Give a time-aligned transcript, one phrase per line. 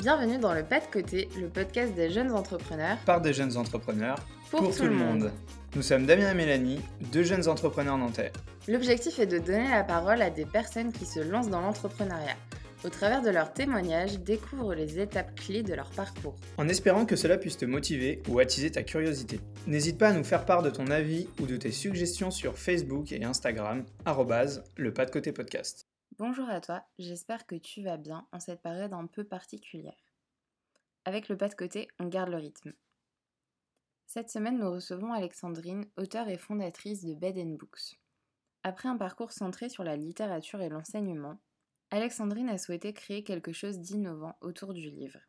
[0.00, 2.96] Bienvenue dans le Pas de Côté, le podcast des jeunes entrepreneurs.
[3.04, 4.16] Par des jeunes entrepreneurs.
[4.50, 5.30] Pour, tout, le monde.
[5.76, 6.80] Nous sommes Damien et Mélanie,
[7.12, 8.32] deux jeunes entrepreneurs nantais.
[8.66, 12.36] L'objectif est de donner la parole à des personnes qui se lancent dans l'entrepreneuriat.
[12.82, 16.34] Au travers de leurs témoignages, découvre les étapes clés de leur parcours.
[16.56, 19.38] En espérant que cela puisse te motiver ou attiser ta curiosité.
[19.66, 23.12] N'hésite pas à nous faire part de ton avis ou de tes suggestions sur Facebook
[23.12, 23.84] et Instagram,
[24.78, 25.89] le pas de côté podcast.
[26.20, 29.96] Bonjour à toi, j'espère que tu vas bien en cette période un peu particulière.
[31.06, 32.74] Avec le pas de côté, on garde le rythme.
[34.04, 37.98] Cette semaine, nous recevons Alexandrine, auteure et fondatrice de Bed and Books.
[38.64, 41.38] Après un parcours centré sur la littérature et l'enseignement,
[41.90, 45.20] Alexandrine a souhaité créer quelque chose d'innovant autour du livre.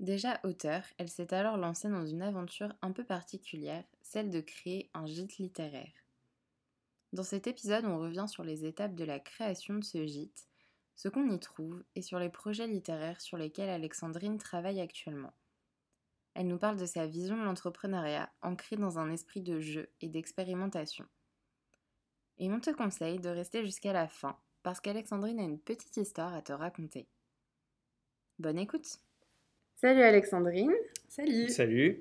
[0.00, 4.90] Déjà auteure, elle s'est alors lancée dans une aventure un peu particulière, celle de créer
[4.94, 6.07] un gîte littéraire.
[7.12, 10.46] Dans cet épisode, on revient sur les étapes de la création de ce gîte,
[10.94, 15.32] ce qu'on y trouve et sur les projets littéraires sur lesquels Alexandrine travaille actuellement.
[16.34, 20.08] Elle nous parle de sa vision de l'entrepreneuriat ancrée dans un esprit de jeu et
[20.08, 21.06] d'expérimentation.
[22.38, 26.34] Et on te conseille de rester jusqu'à la fin parce qu'Alexandrine a une petite histoire
[26.34, 27.08] à te raconter.
[28.38, 28.98] Bonne écoute
[29.76, 30.74] Salut Alexandrine
[31.08, 32.00] Salut Salut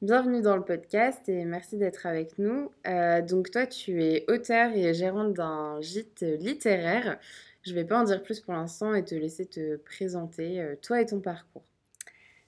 [0.00, 2.72] Bienvenue dans le podcast et merci d'être avec nous.
[2.86, 7.18] Euh, donc toi tu es auteur et gérante d'un gîte littéraire.
[7.62, 10.76] Je ne vais pas en dire plus pour l'instant et te laisser te présenter euh,
[10.80, 11.62] toi et ton parcours.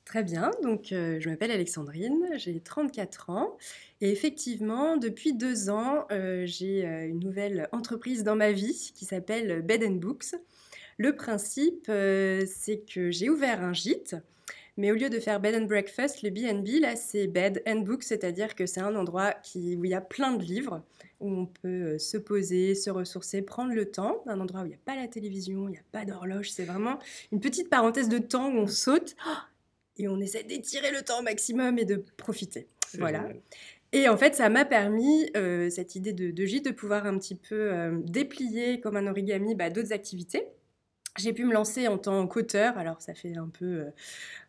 [0.07, 3.59] Très bien, donc euh, je m'appelle Alexandrine, j'ai 34 ans
[4.01, 9.61] et effectivement depuis deux ans euh, j'ai une nouvelle entreprise dans ma vie qui s'appelle
[9.61, 10.35] Bed and Books.
[10.97, 14.17] Le principe c'est que j'ai ouvert un gîte
[14.77, 18.03] mais au lieu de faire bed and breakfast, le B&B, là, c'est bed and book,
[18.03, 20.83] c'est-à-dire que c'est un endroit qui, où il y a plein de livres,
[21.21, 24.71] où on peut euh, se poser, se ressourcer, prendre le temps, un endroit où il
[24.71, 26.99] n'y a pas la télévision, il n'y a pas d'horloge, c'est vraiment
[27.33, 29.17] une petite parenthèse de temps où on saute
[29.97, 32.67] et on essaie d'étirer le temps au maximum et de profiter.
[32.99, 33.29] Voilà.
[33.93, 37.19] Et en fait, ça m'a permis, euh, cette idée de, de gîte, de pouvoir un
[37.19, 40.47] petit peu euh, déplier comme un origami bah, d'autres activités
[41.19, 42.79] j'ai pu me lancer en tant qu'auteur.
[42.79, 43.91] Alors, ça fait un peu, euh,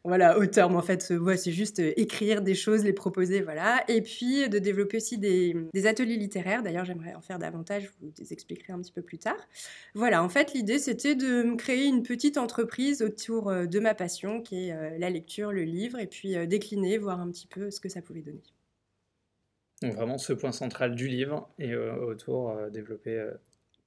[0.03, 3.83] voilà, auteur, mais en fait, ouais, c'est juste euh, écrire des choses, les proposer, voilà.
[3.87, 5.55] Et puis, de développer aussi des,
[5.85, 6.61] ateliers littéraires.
[6.61, 9.37] D'ailleurs, j'aimerais en faire davantage, je vous les expliquerai un petit peu plus tard.
[9.95, 13.95] Voilà, en fait, l'idée, c'était de me créer une petite entreprise autour euh, de ma
[13.95, 17.79] passion, qui est la lecture, le livre, et puis décliner, voir un petit peu ce
[17.79, 18.43] que ça pouvait donner.
[19.81, 23.31] Donc, vraiment, ce point central du livre, et autour, développer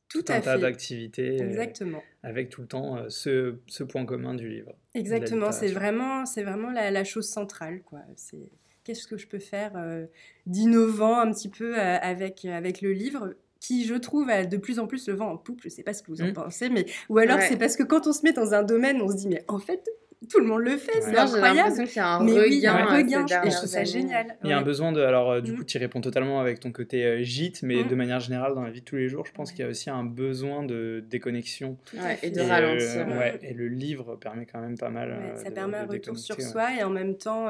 [0.09, 1.41] tout, un tas d'activités.
[1.41, 2.03] Euh, Exactement.
[2.23, 4.73] avec tout le temps euh, ce, ce, point commun du livre.
[4.95, 7.83] Exactement, c'est vraiment, c'est vraiment la, la, chose centrale.
[7.83, 8.01] quoi.
[8.17, 8.51] C'est
[8.85, 10.07] qu'est-ce que je peux faire euh,
[10.47, 14.87] d'innovant un petit peu avec, avec le livre qui, je trouve, a de plus en
[14.87, 15.61] plus le vent en poupe.
[15.63, 16.35] Je ne sais pas ce que vous en mmh.
[16.35, 19.09] pensez, mais ou alors c'est parce que quand on se met dans un domaine, on
[19.09, 19.89] se dit mais en fait,
[20.29, 21.75] tout le monde le fait, c'est incroyable.
[21.75, 24.37] qu'il y a un regain, et je trouve ça génial.
[24.45, 25.57] Il y a un besoin de, alors euh, du mm.
[25.57, 27.89] coup, tu réponds totalement avec ton côté euh, gîte, mais mm.
[27.89, 29.69] de manière générale dans la vie de tous les jours, je pense qu'il y a
[29.69, 31.79] aussi un besoin de déconnexion
[32.23, 33.09] et de ralentir.
[33.17, 35.13] ouais, et le livre permet quand même pas mal.
[35.13, 37.49] Euh, ça permet un retour sur soi et en même temps,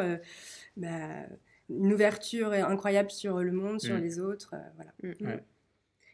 [0.76, 0.88] bah,
[1.68, 4.02] une ouverture incroyable sur le monde, sur mm.
[4.02, 5.40] les autres, voilà.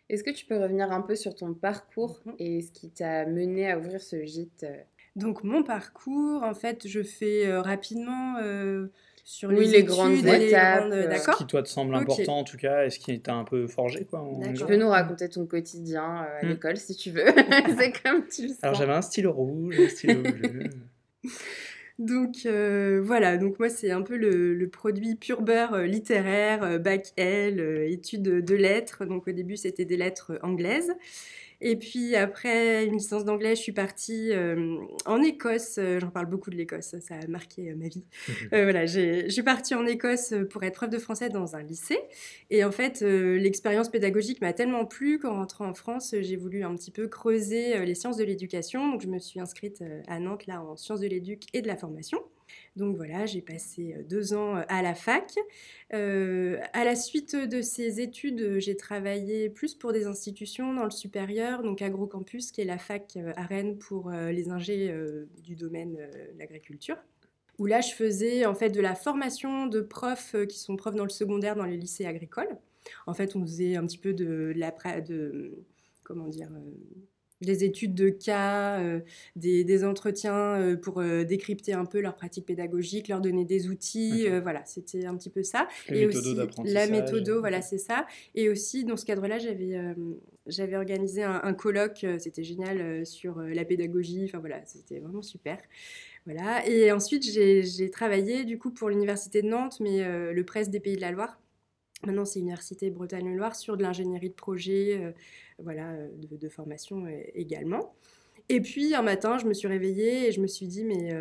[0.08, 2.34] Est-ce que tu peux revenir un peu sur ton parcours mm-hmm.
[2.40, 4.66] et ce qui t'a mené à ouvrir ce gîte
[5.16, 8.86] donc mon parcours, en fait, je fais euh, rapidement euh,
[9.24, 12.84] sur les, les grandes étapes, euh, ce qui toi te semble important en tout cas,
[12.84, 14.24] et ce qui t'a un peu forgé quoi.
[14.54, 16.48] Tu peux nous raconter ton quotidien à hmm.
[16.48, 17.26] l'école si tu veux.
[17.78, 18.58] C'est comme tu le sens.
[18.62, 20.64] Alors j'avais un stylo rouge, un stylo bleu.
[21.98, 27.60] Donc voilà, donc moi c'est un peu le, produit pur beurre littéraire, bac L,
[27.90, 29.04] études de lettres.
[29.04, 30.94] Donc au début c'était des lettres anglaises.
[31.62, 35.76] Et puis après une licence d'anglais, je suis partie euh, en Écosse.
[35.78, 38.04] Euh, j'en parle beaucoup de l'Écosse, ça a marqué euh, ma vie.
[38.50, 41.98] voilà, je suis partie en Écosse pour être prof de français dans un lycée.
[42.48, 46.74] Et en fait, l'expérience pédagogique m'a tellement plu qu'en rentrant en France, j'ai voulu un
[46.74, 48.90] petit peu creuser les sciences de l'éducation.
[48.90, 51.76] Donc je me suis inscrite à Nantes là en sciences de l'éduc et de la
[51.76, 52.20] formation.
[52.76, 55.34] Donc voilà, j'ai passé euh, deux ans euh, à la fac.
[55.92, 60.90] Euh, à la suite de ces études, j'ai travaillé plus pour des institutions dans le
[60.90, 64.94] supérieur, donc AgroCampus, qui est la fac à Rennes pour les ingés
[65.42, 66.96] du domaine de l'agriculture
[67.58, 71.04] où là je faisais en fait de la formation de profs qui sont profs dans
[71.04, 72.56] le secondaire dans les lycées agricoles.
[73.06, 75.64] En fait, on faisait un petit peu de, la de
[76.02, 76.50] comment dire
[77.40, 79.00] des études de cas, euh,
[79.36, 84.28] des, entretiens euh, pour euh, décrypter un peu leur pratique pédagogique, leur donner des outils,
[84.42, 85.68] voilà, c'était un petit peu ça.
[85.88, 88.06] et aussi la méthode, voilà, c'est ça.
[88.34, 89.78] Et aussi dans ce cadre-là, j'avais
[90.46, 94.24] j'avais organisé un, colloque, c'était génial, sur la pédagogie.
[94.24, 95.58] Enfin voilà, c'était vraiment super.
[96.26, 96.66] Voilà.
[96.66, 100.96] Et ensuite, j'ai travaillé du coup pour l'université de Nantes, mais le Presse des Pays
[100.96, 101.38] de la Loire.
[102.06, 105.14] Maintenant, c'est l'université Bretagne-Loire sur de l'ingénierie de projet,
[105.58, 107.94] voilà, de, formation également.
[108.48, 111.12] Et puis un matin, je me suis réveillée et je me suis dit, mais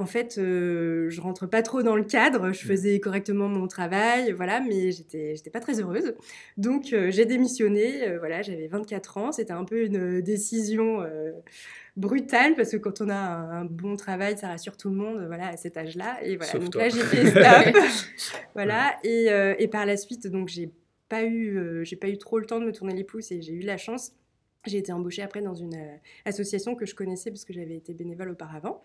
[0.00, 2.52] en fait, euh, je rentre pas trop dans le cadre.
[2.52, 2.68] Je mmh.
[2.68, 6.14] faisais correctement mon travail, voilà, mais j'étais, j'étais pas très heureuse.
[6.56, 8.08] Donc, euh, j'ai démissionné.
[8.08, 9.32] Euh, voilà, j'avais 24 ans.
[9.32, 11.04] C'était un peu une décision
[11.98, 15.48] brutale parce que quand on a un, bon travail, ça rassure tout le monde, voilà,
[15.48, 16.18] à cet âge-là.
[16.22, 17.76] Et voilà, donc là, j'ai fait stop.
[18.54, 19.26] voilà, et,
[19.58, 20.70] et, par la suite, donc j'ai
[21.08, 23.52] pas eu, j'ai pas eu trop le temps de me tourner les pouces et j'ai
[23.52, 24.12] eu la chance.
[24.66, 25.76] J'ai été embauchée après dans une
[26.24, 28.82] association que je connaissais parce que j'avais été bénévole auparavant.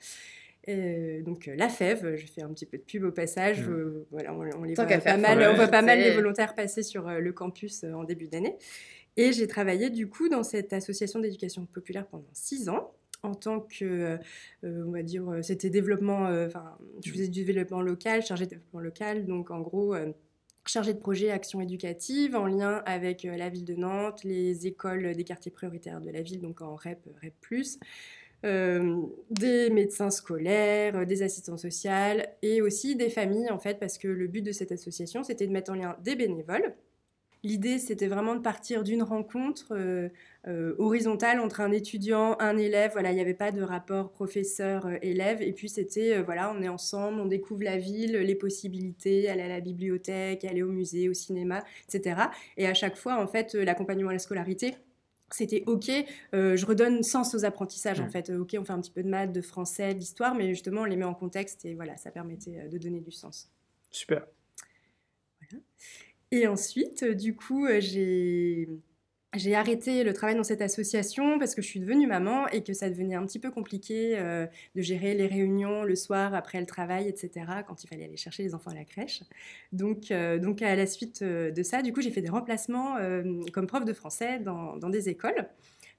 [0.69, 3.67] Euh, donc euh, la fève, je fais un petit peu de pub au passage.
[3.67, 3.71] Mmh.
[3.71, 7.09] Euh, voilà, on, les voit pas mal, on voit pas mal les volontaires passer sur
[7.09, 8.55] le campus en début d'année.
[9.17, 12.91] Et j'ai travaillé du coup dans cette association d'éducation populaire pendant six ans
[13.23, 14.17] en tant que,
[14.63, 19.25] on va dire, c'était développement, enfin, je faisais du développement local, chargé de développement local,
[19.25, 19.95] donc en gros,
[20.65, 25.23] chargé de projet action éducative en lien avec la ville de Nantes, les écoles des
[25.23, 27.35] quartiers prioritaires de la ville, donc en REP, REP+,
[28.45, 31.91] euh, des médecins scolaires, euh, des assistants sociaux
[32.41, 35.53] et aussi des familles en fait parce que le but de cette association c'était de
[35.53, 36.75] mettre en lien des bénévoles.
[37.43, 43.11] L'idée c'était vraiment de partir d'une rencontre euh, horizontale entre un étudiant, un élève, voilà,
[43.11, 47.25] il n'y avait pas de rapport professeur-élève et puis c'était voilà, on est ensemble, on
[47.25, 52.21] découvre la ville, les possibilités, aller à la bibliothèque, aller au musée, au cinéma, etc.
[52.57, 54.75] Et à chaque fois en fait l'accompagnement à la scolarité
[55.33, 55.89] c'était ok,
[56.33, 58.11] euh, je redonne sens aux apprentissages en mmh.
[58.11, 58.29] fait.
[58.29, 60.95] Ok, on fait un petit peu de maths, de français, d'histoire, mais justement on les
[60.95, 63.49] met en contexte et voilà, ça permettait euh, de donner du sens.
[63.91, 64.25] Super.
[66.33, 68.67] Et ensuite, euh, du coup, j'ai
[69.35, 72.73] j'ai arrêté le travail dans cette association parce que je suis devenue maman et que
[72.73, 74.45] ça devenait un petit peu compliqué euh,
[74.75, 78.43] de gérer les réunions le soir après le travail, etc., quand il fallait aller chercher
[78.43, 79.23] les enfants à la crèche.
[79.71, 82.97] Donc, euh, donc à la suite euh, de ça, du coup, j'ai fait des remplacements
[83.51, 85.47] comme prof de français dans, dans des écoles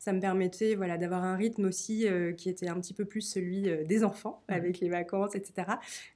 [0.04, 3.22] ça me permettait voilà, d'avoir un rythme aussi euh, qui était un petit peu plus
[3.22, 4.52] celui euh, des enfants, mmh.
[4.52, 5.66] avec les vacances, etc.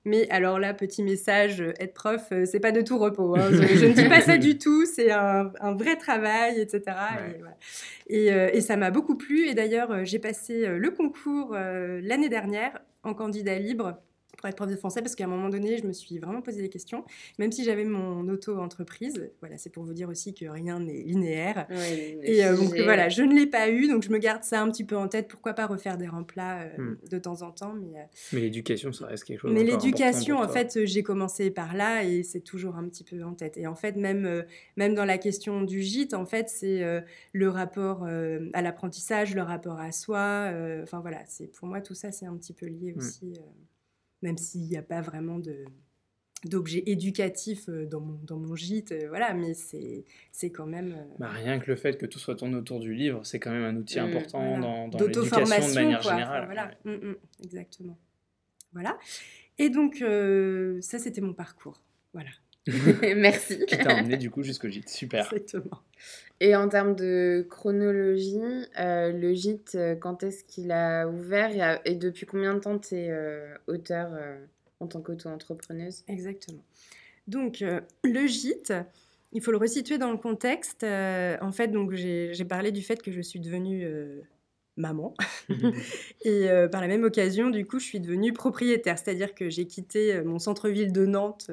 [0.05, 3.35] Mais alors là, petit message, euh, être prof, c'est pas de tout repos.
[3.39, 3.49] Hein.
[3.51, 6.83] Je, ne dis pas ça du tout, c'est un, vrai travail, etc.
[8.09, 9.49] Et, et, ça m'a beaucoup plu.
[9.49, 13.99] Et d'ailleurs, j'ai passé le concours l'année dernière en candidat libre
[14.39, 16.63] pour être prof de français parce qu'à un moment donné, je me suis vraiment posé
[16.63, 17.05] des questions.
[17.39, 21.67] Même si j'avais mon auto-entreprise, voilà, c'est pour vous dire aussi que rien n'est linéaire.
[22.23, 24.71] et euh, donc voilà, je ne l'ai pas eu, donc je me garde ça un
[24.71, 25.29] petit peu en tête.
[25.29, 27.09] Pourquoi pas refaire des remplats euh, hmm.
[27.11, 29.53] de temps en temps Mais, euh, mais l'éducation, ça reste quelque chose.
[29.53, 33.35] Mais l'éducation, en fait, j'ai commencé par là et c'est toujours un petit peu en
[33.35, 33.57] tête.
[33.57, 34.45] Et en fait, même,
[34.77, 36.85] même dans la question du gîte, en fait, c'est
[37.33, 40.53] le rapport à l'apprentissage, le rapport à soi.
[40.83, 42.99] Enfin voilà, c'est pour moi tout ça, c'est un petit peu lié hmm.
[42.99, 43.35] aussi
[44.23, 45.65] même s'il n'y a pas vraiment de
[46.45, 50.05] d'objets éducatifs euh, dans mon, dans mon gîte, euh, voilà, mais c'est,
[50.51, 50.93] quand même...
[50.93, 53.51] Euh, bah, rien que le fait que tout soit tourné autour du livre, c'est quand
[53.51, 56.45] même un outil mmh, important dans, dans l'éducation de manière générale.
[56.47, 57.99] voilà, mmh, mmh, exactement.
[58.73, 58.99] Voilà.
[59.59, 59.97] Et donc,
[60.81, 61.83] ça, c'était mon parcours.
[62.13, 62.31] Voilà.
[63.17, 63.65] Merci.
[63.67, 64.89] Qui t'a emmené du coup jusqu'au gîte.
[64.89, 65.25] Super.
[65.25, 65.81] Exactement.
[66.41, 68.39] Et en termes de chronologie,
[68.79, 72.95] euh, le gîte, euh, quand est-ce qu'il a ouvert et, depuis combien de temps tu
[72.95, 74.11] es euh, auteur
[74.81, 76.05] en tant qu'auto-entrepreneuse?
[76.07, 76.63] Exactement.
[77.27, 77.63] Donc,
[78.05, 78.73] le gîte,
[79.33, 80.85] il faut le resituer dans le contexte.
[80.85, 83.87] en fait, donc j'ai parlé du fait que je suis devenue
[84.79, 85.15] maman.
[86.25, 90.23] et par la même occasion, du coup, je suis devenue propriétaire, c'est-à-dire que j'ai quitté
[90.23, 91.51] mon centre-ville de Nantes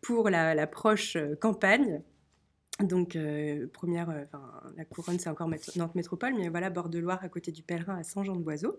[0.00, 2.02] pour la proche campagne
[2.82, 4.24] donc, euh, première, euh,
[4.76, 7.96] la couronne, c'est encore Nantes Métropole, mais voilà, bord de Loire, à côté du Pèlerin,
[7.98, 8.78] à Saint-Jean-de-Boiseau.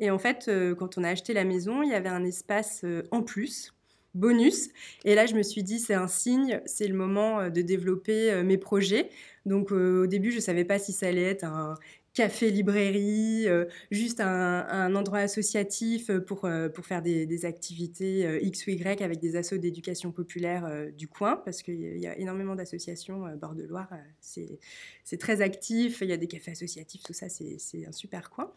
[0.00, 2.84] Et en fait, euh, quand on a acheté la maison, il y avait un espace
[3.12, 3.72] en plus,
[4.14, 4.70] bonus.
[5.04, 8.58] Et là, je me suis dit, c'est un signe, c'est le moment de développer mes
[8.58, 9.10] projets.
[9.44, 11.74] Donc, au début, je ne savais pas si ça allait être un
[12.16, 18.70] café-librairie, euh, juste un, endroit associatif euh, pour, euh, pour faire des, activités X ou
[18.70, 23.54] Y avec des assos d'éducation populaire du coin, parce qu'il y a énormément d'associations bord
[23.54, 27.92] de Loire, c'est très actif, il y a des cafés associatifs, tout ça, c'est un
[27.92, 28.50] super coin.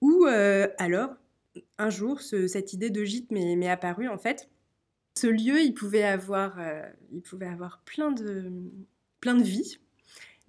[0.00, 1.10] Ou alors,
[1.76, 4.48] un jour, cette idée de gîte m'est apparue, en fait.
[5.14, 6.58] Ce lieu, il pouvait avoir,
[7.12, 8.50] il pouvait avoir plein de,
[9.20, 9.78] plein de vie,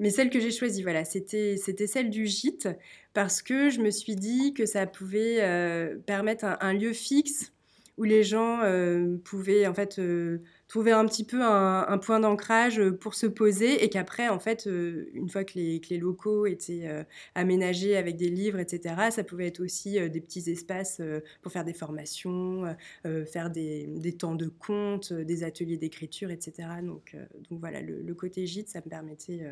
[0.02, 2.68] mais celle que j'ai choisie, voilà, c'était, celle du gîte,
[3.14, 7.54] parce que je me suis dit que ça pouvait euh, permettre un, lieu fixe
[7.98, 12.82] où les gens euh, pouvaient en fait euh, trouver un petit peu un, point d'ancrage
[13.00, 16.90] pour se poser et qu'après en fait une fois que les, locaux étaient
[17.36, 21.02] aménagés avec des livres etc ça pouvait être aussi des petits espaces
[21.42, 22.64] pour faire des formations
[23.04, 27.16] faire des, temps de compte des ateliers d'écriture etc donc,
[27.50, 29.44] donc voilà le, côté gîte ça me permettait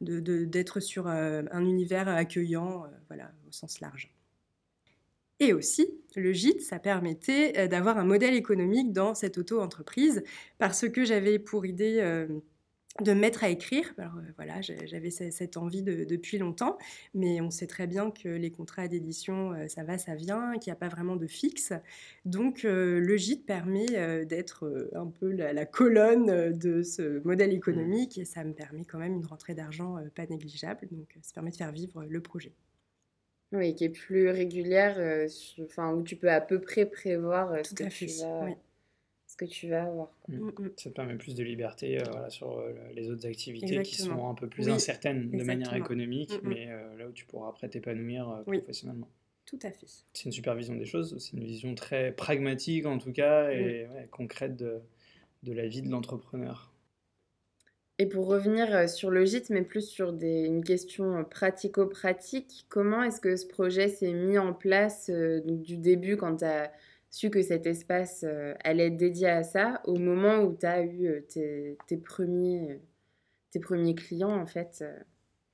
[0.00, 4.12] d'être sur un univers accueillant voilà au sens large.
[5.40, 5.86] Et aussi,
[6.16, 10.24] le gîte, ça permettait euh, d'avoir un modèle économique dans cette auto-entreprise
[10.58, 12.26] parce que j'avais pour idée euh,
[13.02, 13.92] de me mettre à écrire.
[13.98, 16.78] Alors euh, voilà, j'avais cette envie depuis longtemps,
[17.14, 20.76] mais on sait très bien que les contrats d'édition, ça va, ça vient, qu'il n'y
[20.76, 21.72] a pas vraiment de fixe.
[22.24, 28.24] Donc le gîte permet d'être un peu la, la, colonne de ce modèle économique et
[28.24, 30.88] ça me permet quand même une rentrée d'argent pas négligeable.
[30.90, 32.52] Donc ça permet de faire vivre le projet.
[33.52, 35.26] Oui, qui est plus régulière, euh,
[35.62, 38.54] enfin, où tu peux à peu près prévoir euh, que tu vas, ce
[39.38, 40.10] que tu vas avoir.
[40.28, 40.36] Mmh.
[40.36, 40.70] Mmh, mmh.
[40.76, 42.62] Ça te permet plus de liberté euh, sur
[42.94, 46.66] les autres activités qui sont un peu plus incertaines de manière économique, mais
[46.98, 49.08] là où tu pourras après t'épanouir professionnellement.
[49.46, 49.86] Tout à fait.
[50.12, 54.56] C'est une supervision des choses, c'est une vision très pragmatique en tout cas et concrète
[54.56, 54.82] de,
[55.42, 56.70] de la vie de l'entrepreneur.
[58.00, 62.66] Et pour revenir euh, sur le gîte, mais plus sur des, une question euh, pratico-pratique,
[62.68, 66.70] comment est-ce que ce projet s'est mis en place euh, du début quand tu as
[67.10, 68.24] su que cet espace
[68.64, 72.80] allait être dédié à ça, au moment où tu as eu tes, premiers,
[73.50, 74.84] tes premiers clients en fait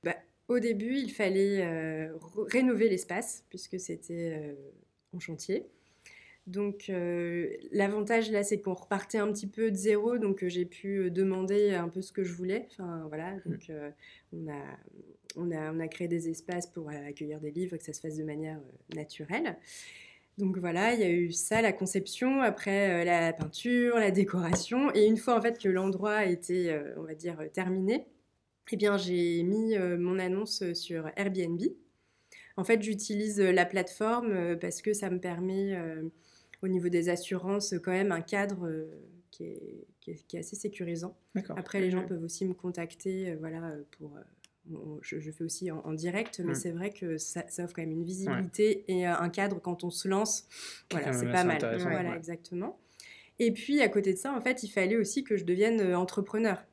[0.03, 0.15] bah,
[0.47, 2.09] Au début, il fallait
[2.49, 4.55] rénover l'espace puisque c'était
[5.13, 5.65] en chantier.
[6.47, 10.65] Donc euh, l'avantage là, c'est qu'on repartait un petit peu de zéro, donc euh, j'ai
[10.65, 12.67] pu euh, demander un peu ce que je voulais.
[12.71, 13.41] Enfin voilà, mmh.
[13.45, 13.71] donc
[14.31, 14.61] on, a,
[15.35, 18.17] on, a, on, a, créé des espaces pour accueillir des livres, que ça se fasse
[18.17, 18.59] de manière
[18.95, 19.57] naturelle.
[20.37, 25.05] Donc voilà, il y a eu ça, la conception, après la peinture, la décoration, et
[25.05, 28.05] une fois en fait que l'endroit était, on va dire, terminé,
[28.71, 31.61] eh bien j'ai mis mon annonce sur Airbnb.
[32.57, 35.73] En fait, j'utilise la plateforme parce que ça me permet
[36.65, 38.85] au niveau des assurances, quand même un cadre euh,
[39.31, 41.15] qui est, qui, est, assez sécurisant.
[41.55, 44.17] Après, les gens peuvent aussi me contacter, euh, voilà, pour.
[44.71, 48.03] Euh, je, fais aussi en, direct, mais c'est vrai que ça, offre quand même une
[48.03, 50.47] visibilité et un cadre quand on se lance.
[50.91, 51.59] Voilà, c'est pas mal.
[51.79, 52.79] Voilà, exactement.
[53.37, 56.63] Et puis, à côté de ça, en fait, il fallait aussi que je devienne entrepreneur.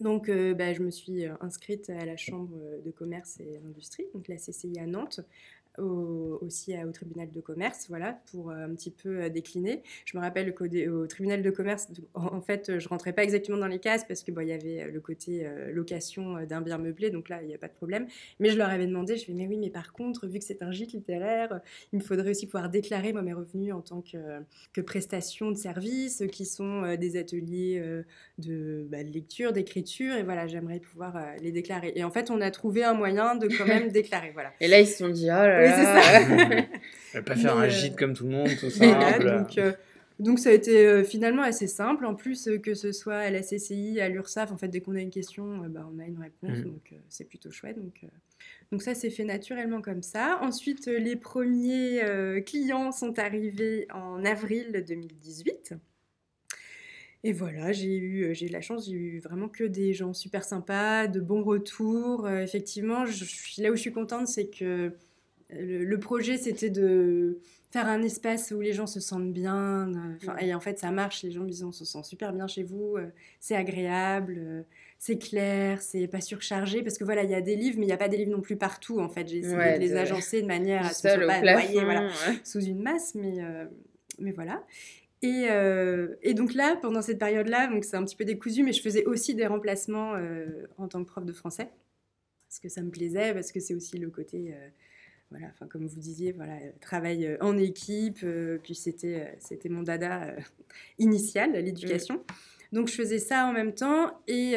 [0.00, 4.36] Donc, bah, je me suis inscrite à la Chambre de commerce et d'industrie, donc la
[4.36, 5.20] CCI à Nantes,
[5.78, 9.82] aussi au tribunal de commerce, voilà, pour euh, un petit peu euh, décliner.
[10.04, 13.66] Je me rappelle qu'au au tribunal de commerce, en fait, je rentrais pas exactement dans
[13.66, 17.10] les cases parce que bon, il y avait euh, le côté location d'un bien meublé,
[17.10, 18.06] donc là, il n'y a pas de problème.
[18.40, 20.62] Mais je leur avais demandé, je fais, mais oui, mais par contre, vu que c'est
[20.62, 21.60] un gîte littéraire,
[21.92, 24.18] il me faudrait aussi pouvoir déclarer moi mes revenus en tant que,
[24.72, 27.82] que prestation de service, qui sont des ateliers
[28.38, 31.92] de, bah, de lecture, d'écriture, et voilà, j'aimerais pouvoir les déclarer.
[31.96, 34.52] Et en fait, on a trouvé un moyen de quand même déclarer, voilà.
[34.60, 36.62] Et là, ils se sont dit, oh là oui, c'est ça.
[37.22, 39.18] pas faire un gîte comme tout le monde, tout ça.
[39.18, 39.72] donc, euh,
[40.20, 42.06] donc, ça a été euh, finalement assez simple.
[42.06, 44.94] En plus, euh, que ce soit à la CCI, à l'URSSAF, en fait, dès qu'on
[44.94, 46.58] a une question, bah, on a une réponse.
[46.58, 46.64] Mm.
[46.64, 47.76] Donc, c'est plutôt chouette.
[47.76, 48.04] Donc,
[48.72, 50.38] donc ça s'est fait naturellement comme ça.
[50.42, 52.02] Ensuite, les premiers
[52.46, 55.74] clients sont arrivés en avril 2018.
[57.26, 60.44] Et voilà, j'ai eu, j'ai eu la chance, j'ai eu vraiment que des gens super
[60.44, 62.28] sympas, de bons retours.
[62.28, 63.24] effectivement, je,
[63.62, 64.92] là où je suis contente, c'est que
[65.50, 67.38] le, projet, c'était de
[67.70, 69.90] faire un espace où les gens se sentent bien.
[70.40, 71.22] et en fait, ça marche.
[71.22, 73.08] Les gens me disent on se sent super bien chez vous, euh,
[73.40, 74.62] c'est agréable, euh,
[74.98, 76.82] c'est clair, c'est pas surchargé.
[76.82, 78.30] Parce que voilà, il y a des livres, mais il n'y a pas des livres
[78.30, 79.00] non plus partout.
[79.00, 82.08] En fait, j'ai essayé de les agencer de manière à ce ne pas noyer voilà,
[82.44, 83.64] sous une masse, mais, euh,
[84.18, 84.64] mais voilà.
[85.22, 85.46] Et,
[86.22, 89.06] et, donc là, pendant cette période-là, donc c'est un petit peu décousu, mais je faisais
[89.06, 90.12] aussi des remplacements
[90.76, 91.70] en tant que prof de français
[92.46, 94.54] parce que ça me plaisait, parce que c'est aussi le côté
[95.34, 99.68] voilà, enfin, comme vous disiez, voilà, travail euh, en équipe, euh, puis c'était, euh, c'était
[99.68, 100.36] mon dada
[101.00, 102.22] initial, l'éducation.
[102.70, 104.54] Donc je faisais ça en même temps et,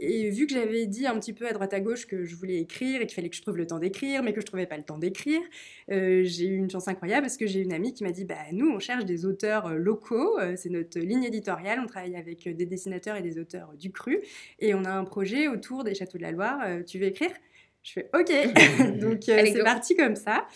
[0.00, 2.56] et, vu que j'avais dit un petit peu à droite à gauche que je voulais
[2.56, 4.76] écrire et qu'il fallait que je trouve le temps d'écrire, mais que je trouvais pas
[4.76, 5.40] le temps d'écrire,
[5.88, 8.68] j'ai eu une chance incroyable parce que j'ai une amie qui m'a dit bah nous
[8.68, 13.22] on cherche des auteurs locaux, c'est notre ligne éditoriale, on travaille avec des dessinateurs et
[13.22, 14.20] des auteurs du cru
[14.58, 17.30] et on a un projet autour des châteaux de la Loire, tu veux écrire?
[17.82, 18.30] Je fais OK.
[19.00, 20.46] Donc euh, c'est parti comme ça.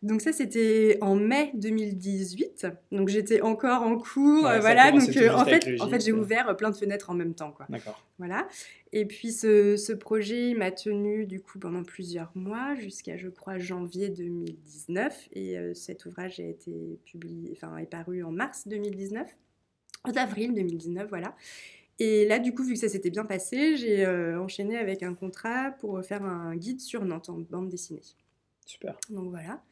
[0.00, 2.68] Donc ça c'était en mai 2018.
[2.92, 4.92] Donc j'étais encore en cours, voilà.
[4.92, 7.66] Donc euh, en fait, en fait j'ai ouvert plein de fenêtres en même temps, quoi.
[7.68, 8.00] D'accord.
[8.18, 8.46] Voilà.
[8.92, 14.08] Et puis ce, projet m'a tenu du coup pendant plusieurs mois, jusqu'à je crois janvier
[14.08, 15.30] 2019.
[15.32, 19.28] Et euh, cet ouvrage a été publié, enfin est paru en mars 2019,
[20.04, 21.34] en avril 2019, voilà.
[21.98, 25.14] Et là, du coup, vu que ça s'était bien passé, j'ai euh, enchaîné avec un
[25.14, 28.02] contrat pour faire un guide sur Nantes en bande dessinée.
[28.66, 28.96] Super.
[29.10, 29.62] Donc voilà.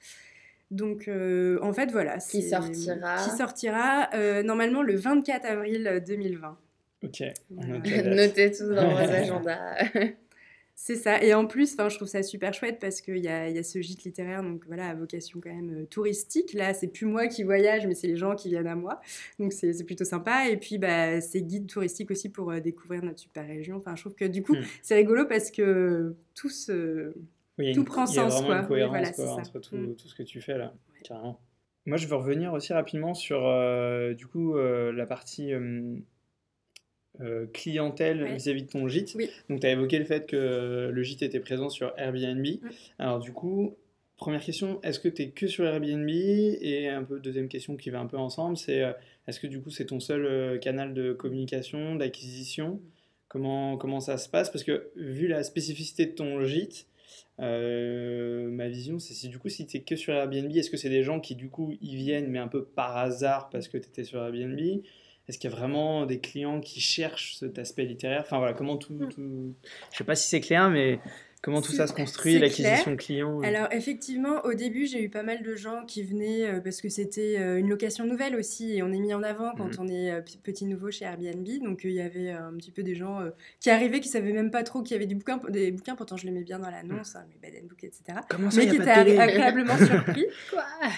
[0.71, 2.19] Donc euh, en fait, voilà.
[2.19, 6.59] Qui sortira Qui sortira normalement le 24 avril 2020.
[7.05, 7.23] Ok.
[7.51, 9.85] Notez tout dans vos agendas.
[10.79, 11.23] C'est ça.
[11.23, 13.81] Et en plus, je trouve ça super chouette parce qu'il y a, y a, ce
[13.81, 16.53] gîte littéraire, donc voilà, à vocation quand même euh, touristique.
[16.53, 19.01] Là, c'est plus moi qui voyage, mais c'est les gens qui viennent à moi.
[19.39, 20.51] Donc c'est plutôt sympa.
[20.51, 23.77] Et puis, bah, c'est guide touristique aussi pour euh, découvrir notre super région.
[23.77, 24.65] Enfin, je trouve que du coup, hmm.
[24.83, 27.15] c'est rigolo parce que tout, se,
[27.73, 28.39] tout prend sens.
[28.43, 29.97] Il y a vraiment une cohérence entre tout, hmm.
[29.97, 31.41] tout, ce que tu fais là, carrément.
[31.87, 35.53] Moi, je veux revenir aussi rapidement sur euh, du coup la partie
[37.21, 39.17] euh, clientèle vis-à-vis de ton gîte.
[39.49, 42.47] Donc, tu as évoqué le fait que le gîte était présent sur Airbnb.
[42.99, 43.75] Alors, du coup,
[44.17, 46.09] première question, est-ce que tu es que sur Airbnb?
[46.09, 48.93] Et un peu deuxième question qui va un peu ensemble, c'est euh,
[49.27, 52.81] est-ce que du coup c'est ton seul euh, canal de communication, d'acquisition?
[53.29, 54.51] Comment, comment ça se passe?
[54.51, 56.87] Parce que vu la spécificité de ton gîte,
[57.39, 60.89] ma vision, c'est si du coup, si tu es que sur Airbnb, est-ce que c'est
[60.89, 63.89] des gens qui du coup y viennent, mais un peu par hasard parce que tu
[63.89, 64.59] étais sur Airbnb?
[65.29, 68.21] Est-ce qu'il y a vraiment des clients qui cherchent cet aspect littéraire?
[68.21, 69.09] Enfin voilà, comment tout, hmm.
[69.09, 69.55] tout...
[69.93, 71.01] Je sais pas si c'est clair, mais
[71.47, 75.23] Comment tout ça se construit, l'acquisition client euh Alors effectivement, au début, j'ai eu pas
[75.23, 78.83] mal de gens qui venaient euh, parce que c'était euh, une location nouvelle aussi et
[78.83, 79.81] on est mis en avant quand mmh.
[79.81, 81.47] on est petit nouveau chez Airbnb.
[81.63, 83.21] Donc il y avait un petit peu des gens
[83.61, 85.95] qui arrivaient qui savaient même pas trop qu'il y avait des bouquins, des bouquins.
[85.95, 87.19] Pourtant, je les mets bien dans l'annonce, mmh.
[87.19, 88.19] hein, mes bed and book, etc.
[88.29, 90.27] Comment ça, mais qui étaient agréablement surpris.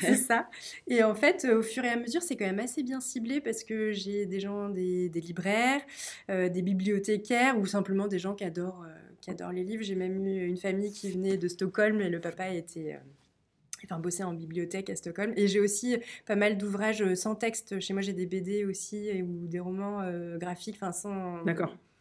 [0.00, 0.49] C'est ça.
[0.87, 3.64] Et en fait, au fur et à mesure, c'est quand même assez bien ciblé parce
[3.64, 5.83] que j'ai des gens, des, des libraires,
[6.31, 8.87] des bibliothécaires ou simplement des gens qui adorent
[9.20, 9.82] qui adore les livres.
[9.82, 13.98] J'ai même eu une famille qui venait de Stockholm et le papa était euh, enfin
[13.98, 15.32] bossait en bibliothèque à Stockholm.
[15.37, 15.96] Et j'ai aussi
[16.26, 17.80] pas mal d'ouvrages euh, sans texte.
[17.80, 21.44] Chez moi j'ai des BD aussi ou des romans euh, graphiques enfin sans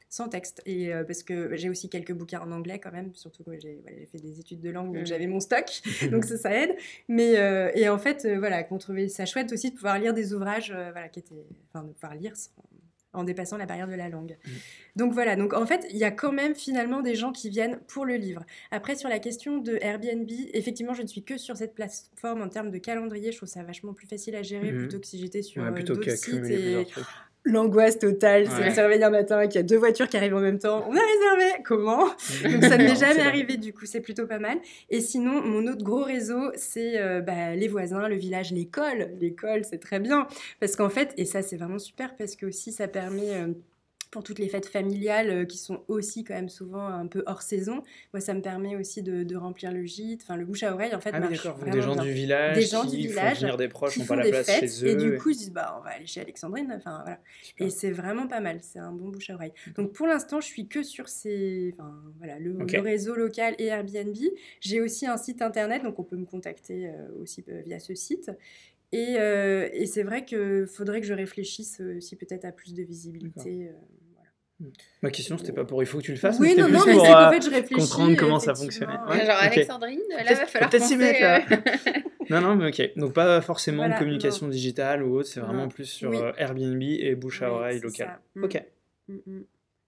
[0.09, 0.62] sans texte.
[0.65, 4.19] Et parce que j'ai aussi quelques bouquins en anglais quand même surtout que j'ai fait
[4.19, 5.05] des études de langue donc mmh.
[5.05, 5.65] j'avais mon stock.
[6.12, 6.77] Donc ça ça aide.
[7.09, 7.33] Mais
[7.75, 11.09] et en fait voilà qu'on trouvait ça chouette aussi de pouvoir lire des ouvrages voilà
[11.09, 12.53] qui étaient enfin de pouvoir lire sans,
[13.18, 14.38] en dépassant la barrière de la langue.
[14.46, 14.50] Mm.
[14.96, 17.80] Donc voilà, donc en fait, il y a quand même finalement des gens qui viennent
[17.88, 18.46] pour le livre.
[18.72, 22.50] Après, sur la question de Airbnb, effectivement, je ne suis que sur cette plateforme en
[22.50, 23.32] termes de calendrier.
[23.32, 24.77] Je trouve ça vachement plus facile à gérer mm.
[24.77, 26.46] plutôt que si j'étais sur euh, d'autres sites.
[26.46, 26.88] Et
[27.48, 30.18] l'angoisse totale, c'est de se réveiller un matin et qu'il y a deux voitures qui
[30.18, 30.86] arrivent en même temps.
[30.88, 32.05] On a réservé Comment?
[32.05, 34.57] Donc ça ne m'est jamais arrivé, du coup, c'est plutôt pas mal.
[34.90, 39.12] Et sinon, mon autre gros réseau, c'est euh, bah, les voisins, le village, l'école.
[39.20, 40.27] L'école, c'est très bien.
[40.60, 43.33] Parce qu'en fait, et ça, c'est vraiment super parce que aussi, ça permet...
[43.33, 43.53] Euh,
[44.11, 47.41] pour toutes les fêtes familiales euh, qui sont aussi quand même souvent un peu hors
[47.41, 47.83] saison.
[48.13, 51.00] Moi, ça me permet aussi de, remplir le gîte, enfin le bouche à oreille en
[51.00, 51.11] fait.
[51.13, 51.35] Ah des
[51.81, 54.46] gens du village, des gens du village, venir des proches, qui font pas la place
[54.48, 54.89] fêtes, chez eux.
[54.89, 57.20] Et du coup, ils se disent bah on va aller chez Alexandrine, enfin voilà.
[57.59, 59.53] Et c'est vraiment pas mal, c'est un bon bouche à oreille.
[59.75, 64.15] Donc pour l'instant, je suis que sur ces, enfin voilà, le, réseau local et Airbnb.
[64.61, 67.93] J'ai aussi un site internet, donc on peut me contacter euh, aussi euh, via ce
[67.93, 68.31] site.
[68.93, 73.70] Et, et c'est vrai qu'il faudrait que je réfléchisse aussi peut-être à plus de visibilité.
[75.03, 76.74] Ma question, c'était pas pour il faut que tu le fasses, oui, mais non, plus
[76.74, 78.98] non, pour mais en fait, je réfléchis, comprendre comment ça fonctionnait.
[79.07, 81.41] Ouais, genre Alexandrine, là, va falloir peut-être s'y mettre là.
[82.29, 82.98] non, non, mais ok.
[82.98, 87.15] Donc pas forcément de communication digitale ou autre, c'est vraiment plus sur euh, Airbnb et
[87.15, 88.20] bouche à oreille local.
[88.35, 88.43] Mm.
[88.43, 88.63] Ok.
[89.07, 89.43] Mm, mm.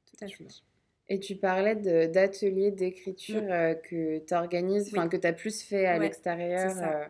[0.05, 0.47] Tout à fait.
[1.11, 1.75] Et tu parlais
[2.07, 7.09] d'ateliers d'écriture euh, que tu organises, enfin que tu as plus fait à l'extérieur.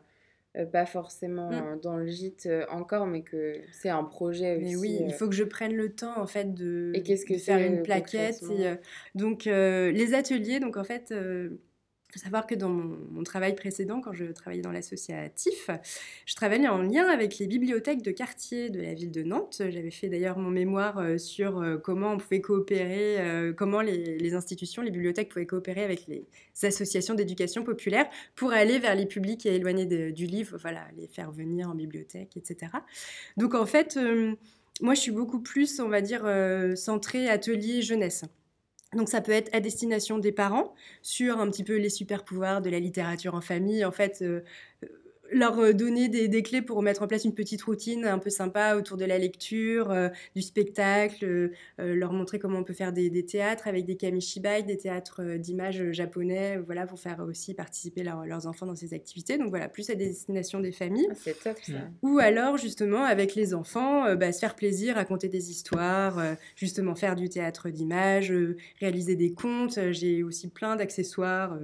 [0.58, 1.80] Euh, pas forcément mmh.
[1.84, 4.66] dans le gîte euh, encore, mais que c'est un projet aussi.
[4.66, 5.16] Mais oui, il euh.
[5.16, 8.42] faut que je prenne le temps en fait de, et qu'est-ce que faire une plaquette.
[8.50, 8.74] Et,
[9.14, 11.14] donc les ateliers, donc en fait
[12.10, 15.70] il faut savoir que dans mon, travail précédent, quand je travaillais dans l'associatif,
[16.26, 19.62] je travaillais en lien avec les bibliothèques de quartier de la ville de Nantes.
[19.70, 24.34] J'avais fait d'ailleurs mon mémoire euh, sur euh, comment on pouvait coopérer, euh, comment les,
[24.34, 26.26] institutions, les bibliothèques pouvaient coopérer avec les
[26.64, 31.70] associations d'éducation populaire pour aller vers les publics éloignés du livre, voilà, les faire venir
[31.70, 32.72] en bibliothèque, etc.
[33.38, 34.00] Donc en fait,
[34.82, 36.26] moi je suis beaucoup plus, on va dire,
[36.76, 38.26] centrée atelier jeunesse.
[38.96, 40.74] Donc ça peut être à destination des parents
[41.04, 43.86] sur un petit peu les super pouvoirs de la littérature en famille.
[43.86, 44.42] En fait, euh,
[45.32, 48.76] leur euh, donner des, clés pour mettre en place une petite routine un peu sympa
[48.76, 53.26] autour de la lecture, euh, du spectacle, euh, leur montrer comment on peut faire des,
[53.26, 58.66] théâtres avec des kamishibai, des théâtres d'images japonais, voilà, pour faire aussi participer leurs enfants
[58.66, 59.38] dans ces activités.
[59.38, 61.08] Donc voilà, plus à destination des familles.
[61.12, 61.74] Ah, c'est top ça.
[62.02, 67.16] Ou alors justement avec les enfants, bah, se faire plaisir, raconter des histoires, justement faire
[67.16, 68.34] du théâtre d'images,
[68.80, 69.80] réaliser des contes.
[69.92, 71.60] J'ai aussi plein d'accessoires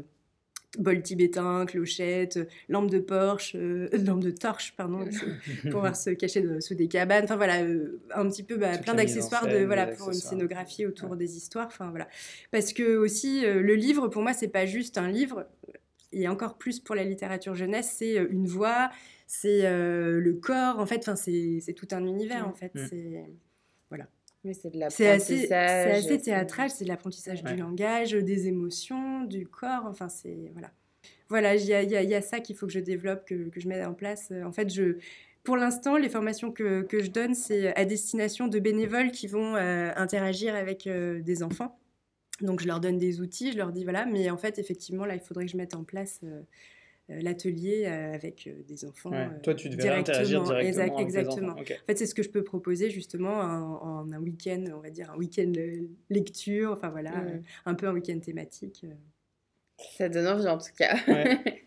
[0.80, 5.06] bol tibétain, clochette, lampe de Porsche, euh, lampe de torche, pardon,
[5.62, 7.26] pour pouvoir se cacher sous des cabanes.
[7.26, 11.16] Enfin voilà, euh, un petit peu bah, plein d'accessoires de voilà pour une scénographie autour
[11.16, 11.68] des histoires.
[11.68, 12.08] Enfin voilà,
[12.52, 15.46] parce que aussi euh, le livre pour moi c'est pas juste un livre,
[16.12, 18.90] et encore plus pour la littérature jeunesse, c'est une voix,
[19.28, 20.80] c'est le corps.
[20.80, 22.74] En fait, enfin c'est tout un univers en fait.
[22.74, 22.88] Mm.
[22.90, 23.26] C'est
[24.54, 30.52] C'est assez, assez théâtral, c'est de l'apprentissage du langage, des émotions, du corps, enfin c'est...
[30.54, 30.72] Voilà.
[31.28, 33.68] Voilà, il y a, y a, ça qu'il faut que je développe, que, que, je
[33.68, 34.32] mette en place.
[34.46, 34.98] En fait, je,
[35.46, 39.56] pour l'instant, les formations que, que je donne, c'est à destination de bénévoles qui vont
[39.56, 41.80] euh, interagir avec euh, des enfants.
[42.42, 45.16] Donc, je leur donne des outils, je leur dis voilà, mais en fait, effectivement, là,
[45.16, 46.42] il faudrait que je mette en place euh, euh,
[47.10, 49.12] l'atelier euh, avec euh, des enfants.
[49.44, 51.00] Toi, tu devrais interagir directement.
[51.00, 51.54] exactement.
[51.54, 55.12] En fait, c'est ce que je peux proposer justement en, un week-end, on va dire
[55.12, 55.52] un week-end
[56.10, 57.14] lecture, enfin voilà,
[57.66, 58.86] un peu un week-end thématique.
[59.98, 60.96] Ça donne envie en tout cas.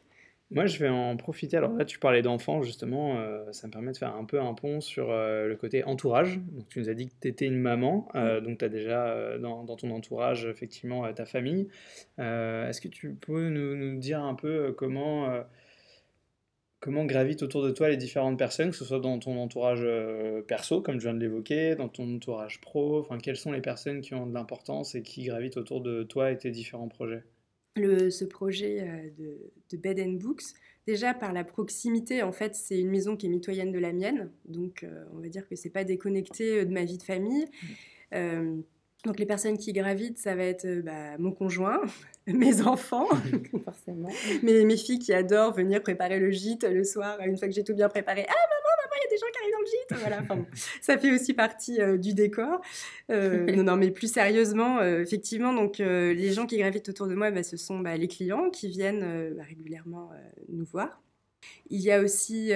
[0.50, 1.58] Moi, je vais en profiter.
[1.58, 3.18] Alors là, tu parlais d'enfants, justement.
[3.18, 6.38] Euh, ça me permet de faire un peu un pont sur euh, le côté entourage.
[6.38, 8.08] Donc, tu nous as dit que tu étais une maman.
[8.14, 11.68] Euh, donc, tu as déjà dans, dans, ton entourage, effectivement, ta famille.
[12.16, 15.28] Est-ce que tu peux nous, nous, dire un peu comment,
[16.80, 19.86] comment gravitent autour de toi les différentes personnes, que ce soit dans ton entourage
[20.46, 23.00] perso, comme je viens de l'évoquer, dans ton entourage pro?
[23.00, 26.30] Enfin, quelles sont les personnes qui ont de l'importance et qui gravitent autour de toi
[26.30, 27.22] et tes différents projets?
[27.76, 30.42] Ce projet euh, de, de, Bed and Books.
[30.86, 34.30] Déjà par la proximité, en fait, c'est une maison qui est mitoyenne de la mienne,
[34.46, 37.44] donc euh, on va dire que c'est pas déconnecté euh, de ma vie de famille.
[38.10, 38.62] Mmh.
[39.04, 41.82] donc les personnes qui gravitent, ça va être bah, mon conjoint,
[42.26, 43.06] mes enfants,
[43.64, 44.08] forcément,
[44.42, 47.64] mes, mes filles qui adorent venir préparer le gîte le soir, une fois que j'ai
[47.64, 48.24] tout bien préparé.
[48.26, 48.57] Ah
[50.00, 50.22] Voilà,
[50.80, 52.60] ça fait aussi partie euh, du décor.
[53.10, 57.14] Euh, non, non, mais plus sérieusement, euh, effectivement, donc les gens qui gravitent autour de
[57.14, 60.10] moi, bah, ce sont bah, les clients qui viennent bah, régulièrement
[60.48, 61.02] nous voir.
[61.70, 62.50] Il y a aussi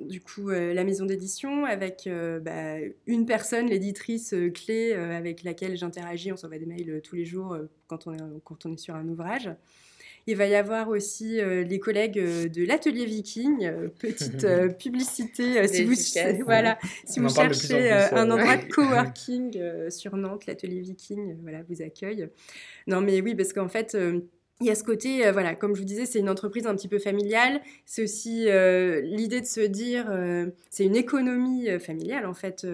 [0.00, 2.08] du coup la maison d'édition avec
[2.42, 6.32] bah, une personne, l'éditrice clé avec laquelle j'interagis.
[6.32, 9.06] On s'envoie des mails tous les jours quand, on est, quand on est sur un
[9.08, 9.50] ouvrage.
[10.28, 14.46] Il va y avoir aussi euh, les collègues euh, de l'atelier Viking, euh, petite
[14.78, 15.94] publicité si vous,
[16.44, 22.28] voilà, si vous cherchez un endroit de coworking sur Nantes, l'atelier Viking, voilà, vous accueille.
[22.86, 23.96] Non mais oui, parce qu'en fait
[24.60, 26.88] il y a ce côté, voilà, comme je vous disais, c'est une entreprise un petit
[26.88, 27.62] peu familiale.
[27.86, 28.48] C'est aussi
[29.02, 30.12] l'idée de se dire,
[30.68, 32.66] c'est une économie familiale en fait.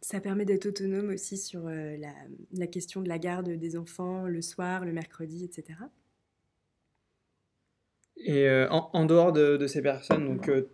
[0.00, 2.14] ça permet d'être autonome aussi sur la,
[2.54, 5.76] la, question de la garde des enfants le soir, le mercredi, etc.
[8.22, 10.68] Et euh, en, dehors de, ces personnes, donc euh,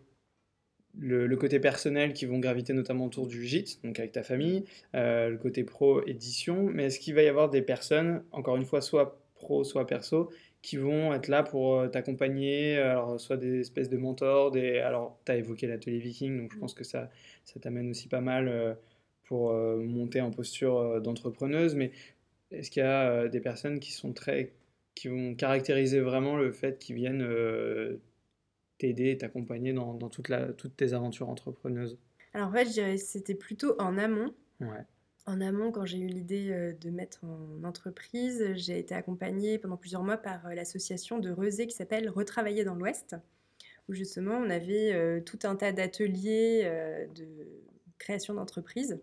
[0.99, 5.31] le, côté personnel qui vont graviter notamment autour du gîte, donc avec ta famille, euh,
[5.31, 8.81] le côté pro édition, mais est-ce qu'il va y avoir des personnes, encore une fois,
[8.81, 10.31] soit pro, soit perso,
[10.61, 14.79] qui vont être là pour t'accompagner, alors soit des espèces de mentors, des...
[14.79, 17.11] alors tu as évoqué l'atelier viking, donc je pense que ça,
[17.45, 18.77] ça t'amène aussi pas mal
[19.23, 21.93] pour monter en posture d'entrepreneuse, mais
[22.51, 24.51] est-ce qu'il y a des personnes qui sont très
[24.97, 28.01] qui vont caractériser vraiment le fait qu'ils viennent euh,
[28.79, 31.99] t'aider et t'accompagner dans, dans toute la, toutes tes aventures entrepreneuses.
[32.33, 34.35] Alors en fait, je dirais que c'était plutôt en amont.
[35.27, 39.77] En amont, quand j'ai eu l'idée euh, de mettre en entreprise, j'ai été accompagnée pendant
[39.77, 43.17] plusieurs mois par euh, l'association de Rezé qui s'appelle Retravailler dans l'Ouest,
[43.89, 46.65] où justement on avait tout un tas d'ateliers
[47.15, 47.29] de
[47.99, 48.99] création d'entreprise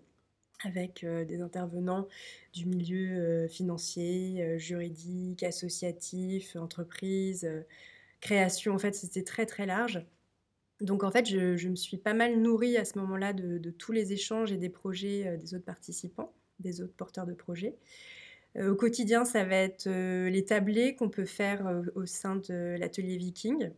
[0.63, 2.08] avec euh, des intervenants
[2.54, 7.49] du milieu euh, financier, euh, juridique, associatif, entreprise,
[8.21, 8.73] création.
[8.73, 10.06] En fait, c'était très très large.
[10.82, 14.12] Donc en fait, je, me suis pas mal nourrie à ce moment-là de, tous les
[14.12, 17.78] échanges et des projets des autres participants, des autres porteurs de projets.
[18.60, 23.71] au quotidien, ça va être les tablés qu'on peut faire au sein de l'atelier Viking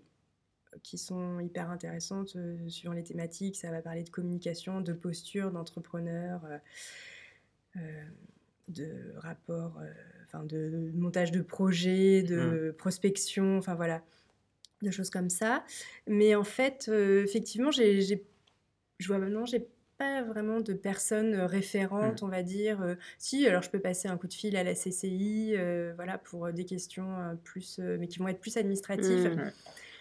[0.83, 3.55] qui sont hyper intéressantes euh, sur les thématiques.
[3.55, 6.57] Ça va parler de communication, de posture, d'entrepreneur, euh,
[7.77, 8.03] euh,
[8.67, 9.79] de rapport,
[10.25, 12.77] enfin de montage de projets, de mmh.
[12.77, 14.01] prospection, enfin voilà,
[14.81, 15.63] de choses comme ça.
[16.07, 19.67] Mais en fait, effectivement, j'ai, je vois maintenant, j'ai
[19.99, 22.25] pas vraiment de personnes référentes, mmh.
[22.25, 22.95] on va dire.
[23.19, 25.55] si, alors je peux passer un coup de fil à la CCI,
[25.95, 29.35] voilà, pour des questions plus, mais qui vont être plus administratives.
[29.35, 29.51] Mmh,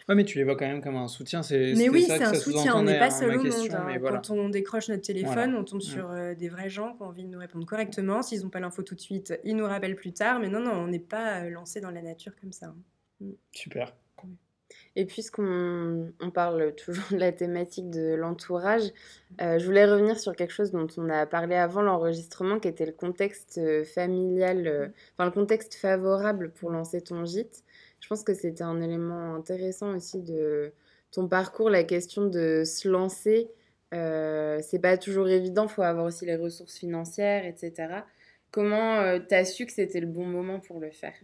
[0.08, 1.42] Ouais, mais tu les vois quand même comme un soutien.
[1.42, 2.76] C'est, mais oui, c'est un soutien.
[2.76, 3.72] On n'est pas seul au monde.
[3.72, 3.98] Hein.
[4.02, 7.24] Quand on décroche notre téléphone, on tombe sur euh, des vrais gens qui ont envie
[7.24, 8.20] de nous répondre correctement.
[8.20, 10.40] S'ils n'ont pas l'info tout de suite, ils nous rappellent plus tard.
[10.40, 12.66] Mais non, non, on n'est pas euh, lancé dans la nature comme ça.
[12.66, 12.76] Hein.
[13.20, 13.30] Mm.
[13.52, 13.94] Super.
[14.96, 18.92] Et puisqu'on on parle toujours de la thématique de l'entourage,
[19.40, 22.86] euh, je voulais revenir sur quelque chose dont on a parlé avant l'enregistrement, qui était
[22.86, 27.64] le contexte familial, enfin le contexte favorable pour lancer ton gîte.
[28.04, 30.74] Je pense que c'était un élément intéressant aussi de
[31.10, 33.48] ton parcours, la question de se lancer.
[33.94, 38.02] Euh, c'est pas toujours évident, faut avoir aussi les ressources financières, etc.
[38.50, 41.14] Comment euh, tu as su que c'était le bon moment pour le faire?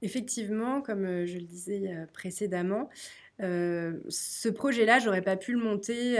[0.00, 2.88] Effectivement, comme euh, je le disais précédemment,
[3.38, 6.16] ce projet-là, j'aurais pas pu le monter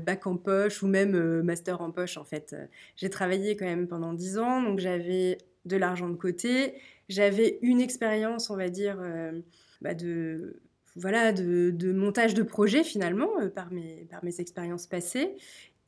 [0.00, 2.54] bac en poche ou même master en poche en fait.
[2.96, 6.74] J'ai travaillé quand même pendant 10 ans, donc j'avais de l'argent de côté
[7.08, 9.40] j'avais une expérience, on va dire, euh,
[9.80, 10.60] bah, de,
[10.96, 15.36] voilà, de, montage de projet finalement euh, par, mes, par mes expériences passées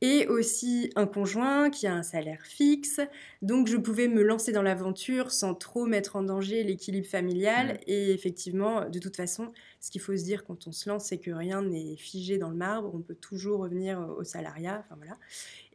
[0.01, 2.99] et aussi un conjoint qui a un salaire fixe.
[3.41, 7.79] Donc je pouvais me lancer dans l'aventure sans trop mettre en danger l'équilibre familial.
[7.87, 11.17] Et effectivement, de toute façon, ce qu'il faut se dire quand on se lance, c'est
[11.17, 12.91] que rien n'est figé dans le marbre.
[12.93, 14.83] On peut toujours revenir au salariat.
[14.85, 15.17] Enfin voilà.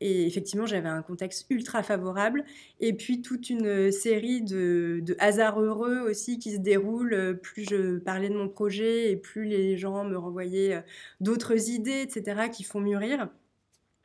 [0.01, 2.45] Et effectivement, j'avais un contexte ultra favorable.
[2.79, 7.39] Et puis toute une série de, de hasards heureux aussi qui se déroulent.
[7.43, 10.85] Plus je parlais de mon projet et plus les gens me renvoyaient
[11.21, 13.31] d'autres idées, etc., qui font mûrir.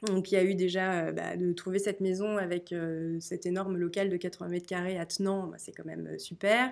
[0.05, 3.45] Donc il y a eu déjà euh, bah, de trouver cette maison avec euh, cet
[3.45, 6.71] énorme local de 80 mètres carrés attenant, bah, c'est quand même euh, super.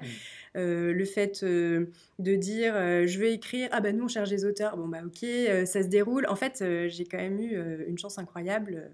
[0.56, 0.60] Mmh.
[0.60, 4.88] le fait de dire je vais écrire, ah bah nous on cherche des auteurs, bon
[4.88, 5.28] bah ok,
[5.66, 6.26] ça se déroule.
[6.28, 8.90] En fait j'ai quand même eu une chance incroyable.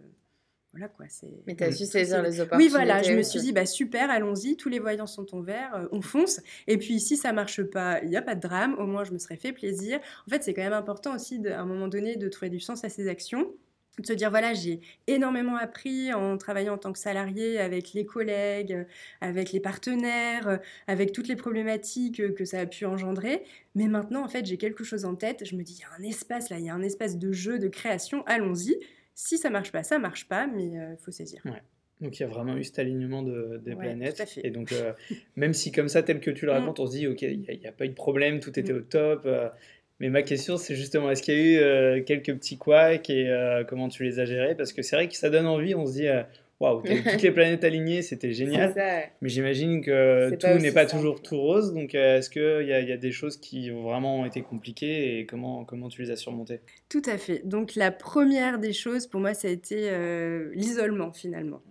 [0.71, 1.27] Voilà quoi, c'est...
[1.47, 2.67] Mais tu as su saisir les opportunités.
[2.67, 5.87] Oui, voilà, je me suis dit, bah super, allons-y, tous les voyants sont en vert,
[5.91, 6.41] on fonce.
[6.67, 9.11] Et puis si ça marche pas, il n'y a pas de drame, au moins je
[9.11, 9.99] me serais fait plaisir.
[10.27, 12.83] En fait, c'est quand même important aussi, à un moment donné, de trouver du sens
[12.83, 13.51] à ses actions
[14.01, 18.05] de se dire voilà j'ai énormément appris en travaillant en tant que salarié avec les
[18.05, 18.85] collègues,
[19.21, 23.43] avec les partenaires, avec toutes les problématiques que ça a pu engendrer.
[23.75, 25.45] Mais maintenant en fait j'ai quelque chose en tête.
[25.45, 27.31] Je me dis il y a un espace là, il y a un espace de
[27.31, 28.23] jeu, de création.
[28.25, 28.77] Allons-y.
[29.15, 31.41] Si ça marche pas, ça marche pas, mais il faut saisir.
[32.01, 34.39] Donc il y a vraiment eu cet alignement de, des planètes.
[34.43, 34.93] Et donc euh,
[35.35, 36.55] même si comme ça tel que tu le mmh.
[36.55, 38.81] racontes, on se dit ok il n'y a, pas eu de problème, tout était au
[38.81, 39.23] top.
[39.25, 39.49] Euh,
[39.99, 43.27] mais ma question, c'est justement, est-ce qu'il y a eu euh, quelques petits couacs et
[43.27, 44.55] euh, comment tu les as gérés?
[44.55, 46.23] Parce que c'est vrai que ça donne envie, on se dit, euh,
[46.61, 48.73] waouh, toutes les planètes alignées, c'était génial.
[49.21, 51.73] Mais j'imagine que tout n'est pas toujours tout rose.
[51.73, 55.65] Donc, est-ce qu'il y, y, a des choses qui ont vraiment été compliquées et comment,
[55.65, 56.61] comment tu les as surmontées?
[56.87, 57.45] Tout à fait.
[57.45, 59.91] Donc, la première des choses, pour moi, ça a été
[60.53, 61.61] l'isolement finalement.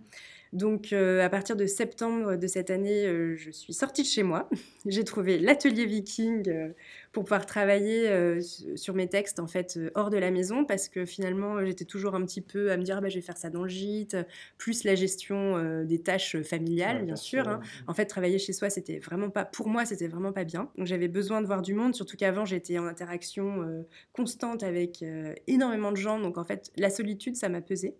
[0.51, 4.23] Donc euh, à partir de septembre de cette année, euh, je suis sortie de chez
[4.23, 4.49] moi.
[4.87, 6.69] J'ai trouvé l'atelier Viking euh,
[7.11, 8.39] pour pouvoir travailler
[8.75, 12.23] sur mes textes en fait hors de la maison parce que finalement j'étais toujours un
[12.23, 14.15] petit peu à me dire ah, bah, je vais faire ça dans le gîte,
[14.59, 17.47] plus la gestion des tâches familiales bien sûr.
[17.47, 17.61] Hein.
[17.87, 20.69] En fait travailler chez soi c'était vraiment pas pour moi c'était vraiment pas bien.
[20.77, 23.83] Donc j'avais besoin de voir du monde, surtout qu'avant j'étais en interaction
[24.13, 25.03] constante avec
[25.47, 26.19] énormément de gens.
[26.19, 27.95] Donc en fait la solitude ça m'a pesé.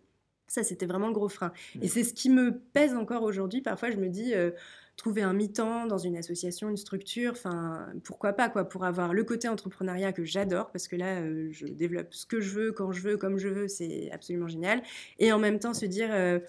[0.50, 1.54] Ça, c'était vraiment le gros frein.
[1.82, 3.62] Et c'est ce qui me pèse encore aujourd'hui.
[3.62, 4.50] Parfois, je me dis, euh,
[4.98, 9.24] trouver un mi-temps dans une association, une structure, enfin, pourquoi pas, quoi, pour avoir le
[9.24, 12.92] côté entrepreneuriat que j'adore, parce que là, euh, je développe ce que je veux, quand
[12.92, 14.82] je veux, comme je veux, c'est absolument génial.
[15.20, 16.40] Et en même temps, se dire, euh,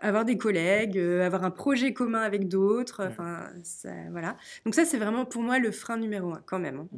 [0.00, 3.50] avoir des collègues, avoir un projet commun avec d'autres, enfin,
[4.12, 4.36] voilà.
[4.64, 6.78] Donc ça, c'est vraiment pour moi le frein numéro un, quand même.
[6.78, 6.88] Hein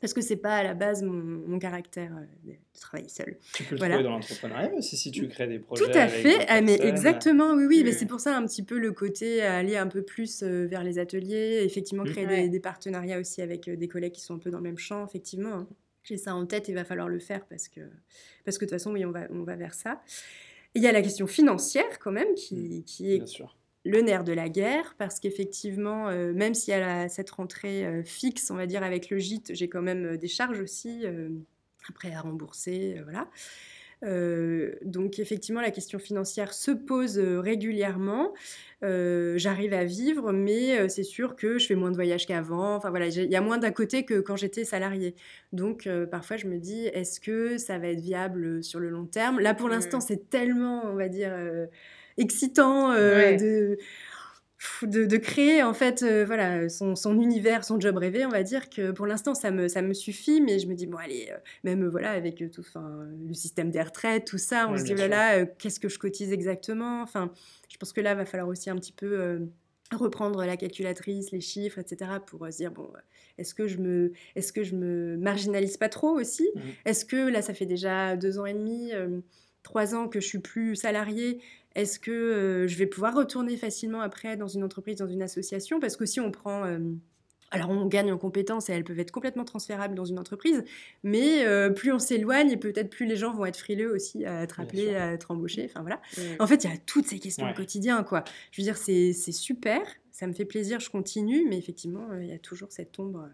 [0.00, 3.38] parce que c'est pas à la base mon, caractère euh, de, travailler seul.
[3.54, 5.84] Tu peux le trouver dans l'entrepreneuriat aussi si tu crées des projets.
[5.84, 7.82] Tout à fait, ah, mais exactement, oui, oui.
[7.84, 10.84] Mais c'est pour ça un petit peu le côté aller un peu plus euh, vers
[10.84, 12.10] les ateliers, effectivement mmh.
[12.10, 14.78] créer des, partenariats aussi avec euh, des collègues qui sont un peu dans le même
[14.78, 15.54] champ, effectivement.
[15.54, 15.68] Hein.
[16.04, 17.80] J'ai ça en tête, il va falloir le faire parce que,
[18.44, 20.00] parce que de toute façon, oui, on va, on va vers ça.
[20.74, 22.84] Il y a la question financière quand même qui, mmh.
[22.84, 26.76] qui est Bien sûr le nerf de la guerre, parce qu'effectivement, euh, même s'il y
[26.76, 30.16] a cette rentrée euh, fixe, on va dire, avec le gîte, j'ai quand même euh,
[30.16, 31.04] des charges aussi,
[31.88, 33.30] après à rembourser, voilà.
[34.84, 38.34] donc effectivement, la question financière se pose régulièrement.
[38.82, 42.74] J'arrive à vivre, mais c'est sûr que je fais moins de voyages qu'avant.
[42.74, 45.14] Enfin voilà, il y a moins d'à côté que quand j'étais salarié.
[45.52, 49.40] Donc parfois je me dis, est-ce que ça va être viable sur le long terme?
[49.40, 51.32] Là pour l'instant, c'est tellement, on va dire
[52.18, 53.36] excitant euh,
[54.82, 58.42] de, de, créer en fait euh, voilà son, son, univers, son job rêvé, on va
[58.42, 61.28] dire que pour l'instant ça me, ça me suffit, mais je me dis bon allez,
[61.30, 62.64] euh, même voilà avec tout
[63.26, 65.98] le système des retraites, tout ça, on se dit oh là là, qu'est-ce que je
[65.98, 67.02] cotise exactement?
[67.02, 67.32] Enfin,
[67.70, 69.48] je pense que là va falloir aussi un petit peu
[69.92, 72.10] reprendre la calculatrice, les chiffres, etc.
[72.26, 72.90] pour se dire bon,
[73.38, 76.50] est-ce que je me, est-ce que je me marginalise pas trop aussi?
[76.54, 76.60] Mmh.
[76.84, 78.92] Est-ce que là, ça fait déjà deux ans et demi,
[79.62, 81.40] trois ans que je suis plus salariée
[81.78, 85.80] Est-ce que je vais pouvoir retourner facilement après dans une entreprise, dans une association?
[85.80, 86.64] Parce que si on prend
[87.50, 90.64] alors on gagne en compétences et elles peuvent être complètement transférables dans une entreprise,
[91.02, 94.42] mais euh, plus on s'éloigne et peut-être plus les gens vont être frileux aussi à
[94.42, 95.66] être appelés, à être embauchés.
[95.70, 96.00] Enfin voilà.
[96.40, 98.24] En fait, il y a toutes ces questions au quotidien, quoi.
[98.50, 99.80] Je veux dire, c'est super,
[100.12, 103.28] ça me fait plaisir, je continue, mais effectivement, il y a toujours cette ombre,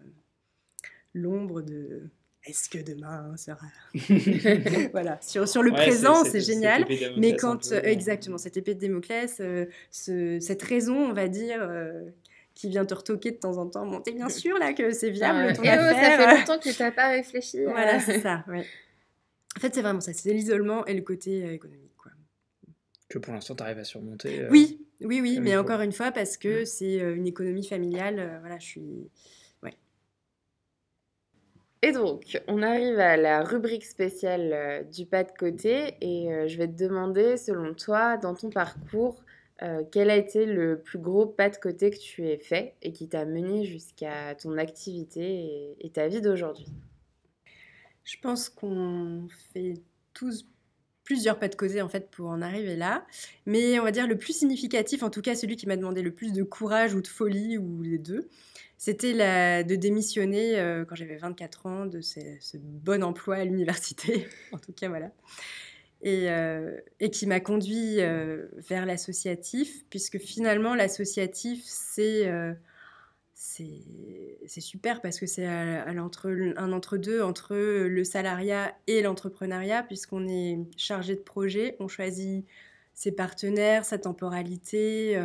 [1.13, 2.09] l'ombre de
[2.45, 3.65] est-ce que demain sera
[4.91, 6.85] voilà sur, sur le présent c'est génial
[7.17, 9.41] mais quand exactement cette épée de Démoclès
[9.91, 11.67] cette raison on va dire
[12.55, 13.85] qui vient te retoquer de temps en temps.
[13.85, 16.17] Bon, t'es bien sûr là que c'est viable ton affaire.
[16.17, 17.63] ça fait longtemps que tu n'as pas réfléchi.
[17.65, 18.43] Voilà, c'est ça.
[18.47, 20.13] En fait, c'est vraiment ça.
[20.13, 21.95] C'est l'isolement et le côté euh, économique.
[21.97, 22.11] Quoi.
[23.09, 24.41] Que pour l'instant, tu arrives à surmonter.
[24.41, 25.39] Euh, oui, oui, oui.
[25.41, 28.39] Mais encore une fois, parce que c'est euh, une économie familiale.
[28.39, 29.09] voilà, je suis.
[31.85, 35.95] Et donc, on arrive à la rubrique spéciale du pas de côté.
[36.01, 39.23] Et je vais te demander, selon toi, dans ton parcours,
[39.61, 42.91] euh, quel a été le plus gros pas de côté que tu aies fait et
[42.91, 46.67] qui t'a mené jusqu'à ton activité et, ta vie d'aujourd'hui?
[48.03, 49.75] Je pense qu'on fait
[50.13, 50.45] tous
[51.05, 53.05] plusieurs pas de côté en fait pour en arriver là,
[53.45, 56.11] mais on va dire le plus significatif, en tout cas celui qui m'a demandé le
[56.11, 58.27] plus de courage ou de folie ou les deux,
[58.77, 62.19] c'était de démissionner euh, quand j'avais 24 ans de ce,
[62.57, 65.11] bon emploi à l'université, en tout cas voilà.
[66.05, 72.29] Euh, et, qui m'a conduit euh, vers l'associatif, puisque finalement l'associatif, c'est
[74.59, 81.21] super parce que c'est un entre-deux entre le salariat et l'entrepreneuriat, puisqu'on est chargé de
[81.21, 82.45] projet, on choisit
[82.93, 85.17] ses partenaires, sa temporalité,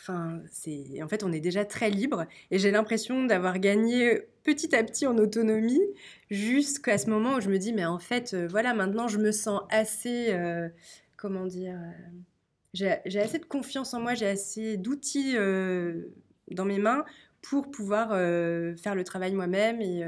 [0.00, 4.74] Enfin, c'est en fait, on est déjà très libre et j'ai l'impression d'avoir gagné petit
[4.76, 5.82] à petit en autonomie
[6.30, 9.32] jusqu'à ce moment où je me dis mais en fait, euh, voilà, maintenant je me
[9.32, 10.68] sens assez, euh,
[11.16, 17.04] comment dire, euh, j'ai assez de confiance en moi, j'ai assez d'outils dans mes mains
[17.42, 20.04] pour pouvoir faire le travail moi-même et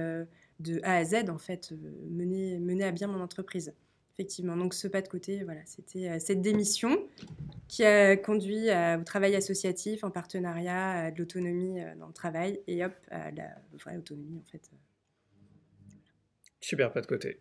[0.61, 1.73] de A à Z en fait
[2.11, 3.75] mener mener à bien mon entreprise.
[4.21, 7.09] Effectivement, donc ce pas de côté, voilà, c'était cette démission
[7.69, 12.61] qui a conduit au travail associatif en partenariat, à de l'autonomie euh, dans le travail
[12.67, 14.61] et hop, à la vraie autonomie en fait.
[16.61, 17.41] Super pas de côté.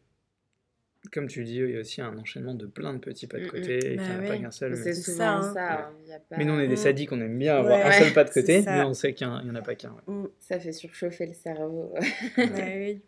[1.12, 3.50] Comme tu dis, il y a aussi un enchaînement de plein de petits pas de
[3.50, 4.78] côté et bah qu'il n'y en a pas qu'un seul.
[4.78, 5.90] C'est souvent ça.
[5.90, 6.20] Hein.
[6.38, 6.78] Mais nous, on est des mm.
[6.78, 9.34] sadiques, on aime bien avoir un seul pas de côté, mais on sait qu'il n'y
[9.34, 9.98] en, a pas qu'un.
[10.08, 10.28] Mm.
[10.40, 11.94] Ça fait surchauffer le cerveau.
[12.38, 13.02] oui.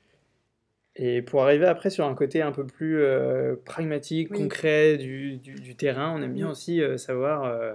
[0.96, 5.76] Et pour arriver après sur un côté un peu plus euh, pragmatique, concret du, du,
[5.76, 7.74] terrain, on aime bien aussi euh, savoir euh,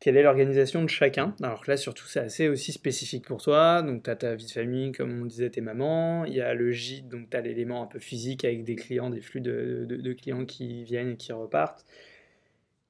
[0.00, 1.34] quelle est l'organisation de chacun.
[1.42, 3.82] Alors là, surtout, c'est assez aussi spécifique pour toi.
[3.82, 6.24] Donc, tu as ta vie de famille, comme on disait, tes mamans.
[6.24, 9.08] Il y a le gîte, donc tu as l'élément un peu physique avec des clients,
[9.08, 11.86] des flux de, de, de clients qui viennent et qui repartent.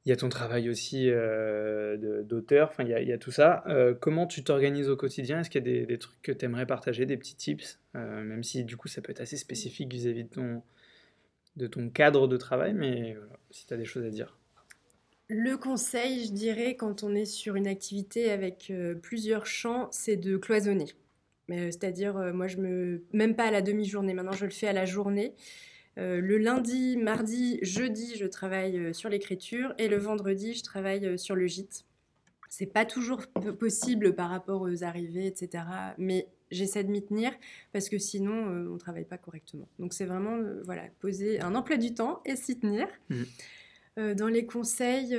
[0.05, 3.63] Il y a ton travail aussi euh, d'auteur, enfin, il y, a, tout ça.
[3.69, 5.41] Euh, comment tu t'organises au quotidien?
[5.41, 8.23] Est-ce qu'il y a des, des, trucs que tu aimerais partager, des petits tips euh,
[8.25, 10.63] Même si du coup ça peut être assez spécifique vis-à-vis de, ton,
[11.55, 13.17] de ton cadre de travail, mais
[13.53, 14.37] si tu as des choses à dire.
[15.29, 20.37] Le conseil, je dirais, quand on est sur une activité avec plusieurs champs, c'est de
[20.37, 20.89] cloisonner.
[21.49, 23.05] C'est-à-dire, moi, je me.
[23.13, 25.35] Même pas à la demi-journée, maintenant je le fais à la journée.
[25.99, 31.07] Euh, le lundi, mardi, jeudi, je travaille euh, sur l'écriture et le vendredi, je travaille
[31.07, 31.85] euh, sur le gîte.
[32.49, 33.23] C'est pas toujours
[33.59, 35.65] possible par rapport aux arrivées, etc.
[35.97, 37.33] Mais j'essaie de m'y tenir
[37.73, 39.67] parce que sinon, on travaille pas correctement.
[39.79, 42.87] Donc c'est vraiment voilà poser un emploi du temps et s'y tenir.
[43.09, 44.13] Mmh.
[44.17, 45.17] dans les conseils,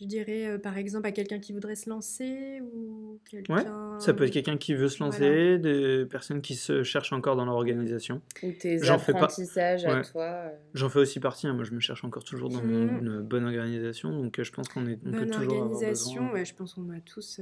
[0.00, 3.98] je dirais euh, par exemple à quelqu'un qui voudrait se lancer ou quelqu'un...
[3.98, 7.46] ça peut être quelqu'un qui veut se lancer, des personnes qui se cherchent encore dans
[7.46, 8.20] leur organisation.
[8.42, 10.24] Ou tes apprentissages à toi.
[10.24, 10.48] Euh.
[10.74, 11.54] J'en fais aussi partie, hein.
[11.54, 12.98] moi je me cherche encore toujours dans mmh.
[12.98, 16.32] une bonne organisation, donc euh, je pense qu'on est, on peut toujours avoir besoin.
[16.32, 17.40] Ouais, je pense qu'on a tous...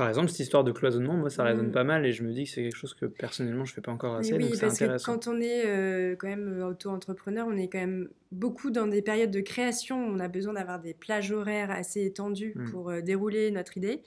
[0.00, 1.72] Par exemple, cette histoire de cloisonnement, moi, ça résonne mm.
[1.72, 3.92] pas mal et je me dis que c'est quelque chose que personnellement, je fais pas
[3.92, 4.32] encore assez.
[4.32, 8.08] oui, parce que quand on est euh, quand même euh, auto-entrepreneur, on est quand même
[8.32, 10.02] beaucoup dans des périodes de création.
[10.02, 12.70] On a besoin d'avoir des plages horaires assez étendues mm.
[12.70, 14.00] pour euh, dérouler notre idée.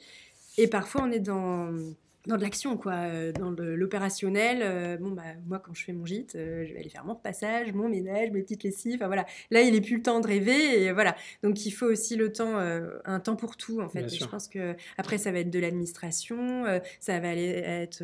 [0.57, 1.71] Et parfois, on est dans
[2.27, 4.59] dans de l'action, quoi, euh, dans l'opérationnel.
[4.61, 7.15] Euh, bon, bah, moi, quand je fais mon gîte, euh, je vais aller faire mon
[7.15, 8.95] repassage, mon ménage, mes petites lessives.
[8.95, 9.25] Enfin, voilà.
[9.51, 10.83] Là, il n'est plus le temps de rêver.
[10.83, 11.15] Et voilà.
[11.43, 14.07] Donc, il faut aussi le temps, un temps pour tout, en fait.
[14.13, 16.65] je pense que après, ça va être de l'administration,
[16.99, 18.03] ça va aller être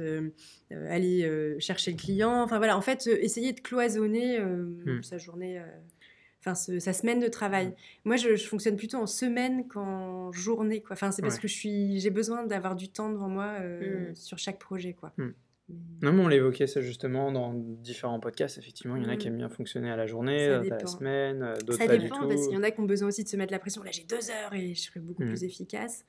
[0.72, 2.44] aller chercher le client.
[2.44, 2.78] Enfin, voilà.
[2.78, 5.02] En fait, essayer de cloisonner hmm.
[5.02, 5.62] sa journée
[6.40, 7.68] enfin sa semaine de travail.
[7.68, 7.74] Mmh.
[8.06, 10.94] Moi, je, fonctionne plutôt en semaine qu'en journée, quoi.
[10.94, 14.16] Enfin, c'est parce que je suis, j'ai besoin d'avoir du temps devant moi mmh.
[14.16, 15.14] sur chaque projet, quoi.
[16.02, 18.58] Non, mais on l'évoquait ça justement dans différents podcasts.
[18.58, 21.54] Effectivement, il y en a qui aiment bien fonctionner à la journée, à la semaine,
[21.66, 22.16] d'autres pas du tout.
[22.16, 23.60] Ça dépend parce qu'il y en a qui ont besoin aussi de se mettre la
[23.60, 23.84] pression.
[23.84, 26.06] Là, j'ai deux heures et je serai beaucoup plus efficace.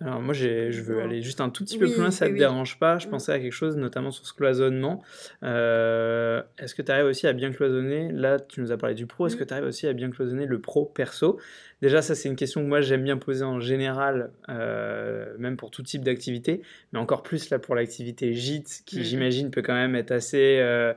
[0.00, 2.38] Alors moi, je veux aller juste un tout petit peu plus loin, ça ne te
[2.38, 2.98] dérange pas.
[2.98, 3.10] Je mmh.
[3.10, 5.02] pensais à quelque chose, notamment sur ce cloisonnement.
[5.44, 8.10] Euh, est-ce que tu arrives aussi à bien cloisonner?
[8.10, 9.26] Là, tu nous as parlé du pro.
[9.26, 9.46] Est-ce que mmh.
[9.46, 11.38] tu arrives aussi à bien cloisonner le pro-perso
[11.82, 15.70] Déjà, ça, c'est une question que moi, j'aime bien poser en général, euh, même pour
[15.70, 16.62] tout type d'activité,
[16.92, 20.58] mais encore plus là pour l'activité gîte, qui, mmh j'imagine, peut quand même être assez...
[20.60, 20.94] Euh,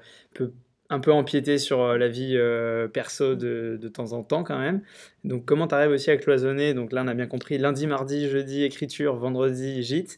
[0.89, 4.59] un peu empiéter sur euh, la vie euh, perso de, de, temps en temps quand
[4.59, 4.81] même.
[5.23, 6.73] Donc comment tu arrives aussi à cloisonner?
[6.73, 10.17] Donc là on a bien compris lundi, mardi, jeudi écriture, vendredi gîte.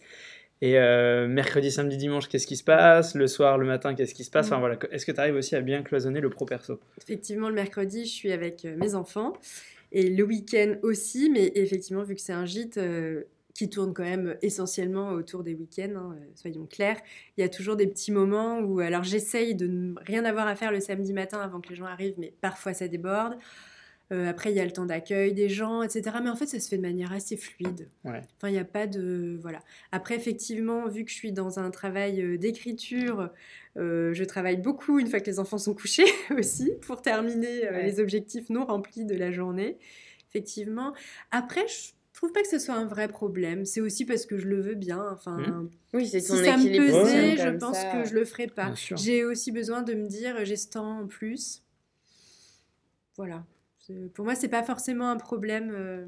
[0.61, 3.13] Et euh, mercredi, samedi, dimanche, qu'est-ce qui se passe?
[3.13, 4.47] Le soir, le matin, qu'est-ce qui se passe?
[4.47, 4.80] Enfin, voilà.
[4.89, 8.32] Est-ce que tu arrives aussi à bien cloisonner le pro-perso Effectivement, le mercredi, je suis
[8.32, 9.34] avec mes enfants.
[9.91, 12.80] Et le week-end aussi, mais effectivement, vu que c'est un gîte,
[13.58, 16.99] qui tourne quand même essentiellement autour des week-ends, hein, euh, soyons clairs.
[17.38, 20.55] Il y a toujours des petits moments où, alors j'essaye de ne rien avoir à
[20.55, 23.36] faire le samedi matin avant que les gens arrivent, mais parfois ça déborde.
[24.14, 26.18] Euh, après, il y a le temps d'accueil des gens, etc.
[26.24, 27.89] Mais en fait, ça se fait de manière assez fluide.
[28.05, 29.38] Enfin, il n'y a pas de...
[29.41, 29.60] Voilà.
[29.91, 33.32] Après, effectivement, vu que je suis dans un travail euh, d'écriture,
[33.76, 36.05] je travaille beaucoup une fois que les enfants sont couchés
[36.38, 39.78] aussi, pour terminer les objectifs non remplis de la journée.
[40.30, 40.93] Effectivement.
[41.32, 43.63] Après, je je trouve pas que ce soit un vrai problème.
[43.63, 45.07] C'est aussi parce que je le veux bien.
[45.11, 45.70] Enfin, mmh.
[45.93, 48.74] oui, c'est si ça me pesait, je pense que je le ferais pas.
[48.95, 51.61] J'ai aussi besoin de me dire j'ai ce temps en plus.
[53.18, 53.45] Voilà.
[54.15, 55.72] Pour moi, c'est pas forcément un problème.
[55.72, 56.07] Euh.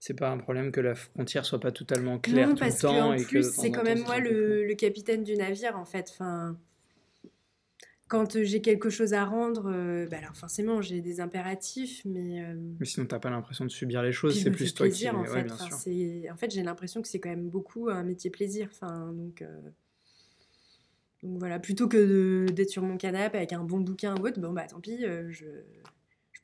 [0.00, 3.40] C'est pas un problème que la frontière soit pas totalement claire tout le temps que
[3.40, 6.08] c'est quand même moi le, le, capitaine du navire en fait.
[6.10, 6.58] Enfin,
[8.08, 12.44] quand j'ai quelque chose à rendre, euh, bah alors forcément j'ai des impératifs, mais.
[12.44, 15.08] Euh, mais sinon t'as pas l'impression de subir les choses, c'est plus toi qui.
[15.08, 15.50] En fait,
[16.30, 19.42] en fait j'ai l'impression que c'est quand même beaucoup un métier plaisir, enfin donc.
[19.42, 19.60] Euh,
[21.22, 24.52] donc voilà, plutôt que d'être sur mon canapé avec un bon bouquin ou autre, bon
[24.52, 25.46] bah tant pis, je,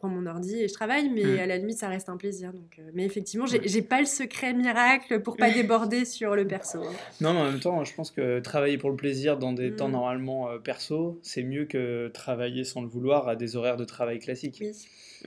[0.01, 1.38] prends mon ordi et je travaille, mais mm.
[1.38, 2.53] à la limite, ça reste un plaisir.
[2.53, 6.82] Donc, euh, mais effectivement, j'ai pas le secret miracle pour pas déborder sur le perso.
[6.82, 6.92] Hein.
[7.20, 9.88] Non, mais en même temps, je pense que travailler pour le plaisir dans des temps
[9.88, 9.92] mm.
[9.92, 14.18] normalement euh, perso, c'est mieux que travailler sans le vouloir à des horaires de travail
[14.18, 14.59] classiques.
[14.61, 14.72] Oui.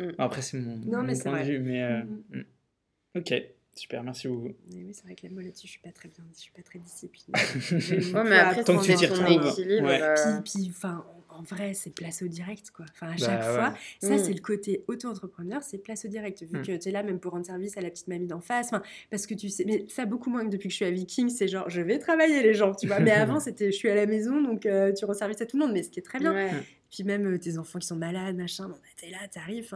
[0.03, 0.11] Mm.
[0.17, 1.84] Après, c'est mon, non, mais point de vue, mais.
[1.84, 2.01] Euh,
[3.15, 3.34] ok.
[3.76, 4.53] Super, merci beaucoup.
[4.71, 6.78] oui, c'est vrai que moi là-dessus, je suis pas très bien, je suis pas très
[6.78, 7.34] disciplinée.
[8.13, 9.57] ouais, mais après, tant que tu t'y retrouves.
[9.57, 10.13] Ouais.
[10.43, 11.03] Puis, puis, enfin,
[11.38, 12.86] en vrai, c'est place au direct, quoi.
[12.92, 14.36] Enfin, à bah chaque fois, ça, c'est mm.
[14.36, 16.44] le côté auto-entrepreneur, c'est place au direct.
[16.44, 16.62] Vu mm.
[16.62, 18.68] que tu es là même pour rendre service à la petite mamie d'en face.
[18.68, 20.92] Enfin, parce que tu sais, mais ça, beaucoup moins que depuis que je suis à
[20.92, 23.00] Viking, c'est genre, je vais travailler les gens, tu vois.
[23.00, 25.58] Mais avant, c'était, je suis à la maison, donc euh, tu rends service à tout
[25.58, 26.50] le monde, mais ce qui est très bien.
[26.92, 29.74] Puis même euh, tes enfants qui sont malades, machin, bon, bah, t'es là, t'arrives.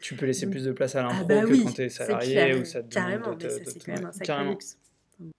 [0.00, 2.64] Tu peux laisser plus de place à l'impro ah bah que quand t'es salarié ou
[2.64, 4.76] ça te Carrément, mais ça, c'est quand même un sacré luxe.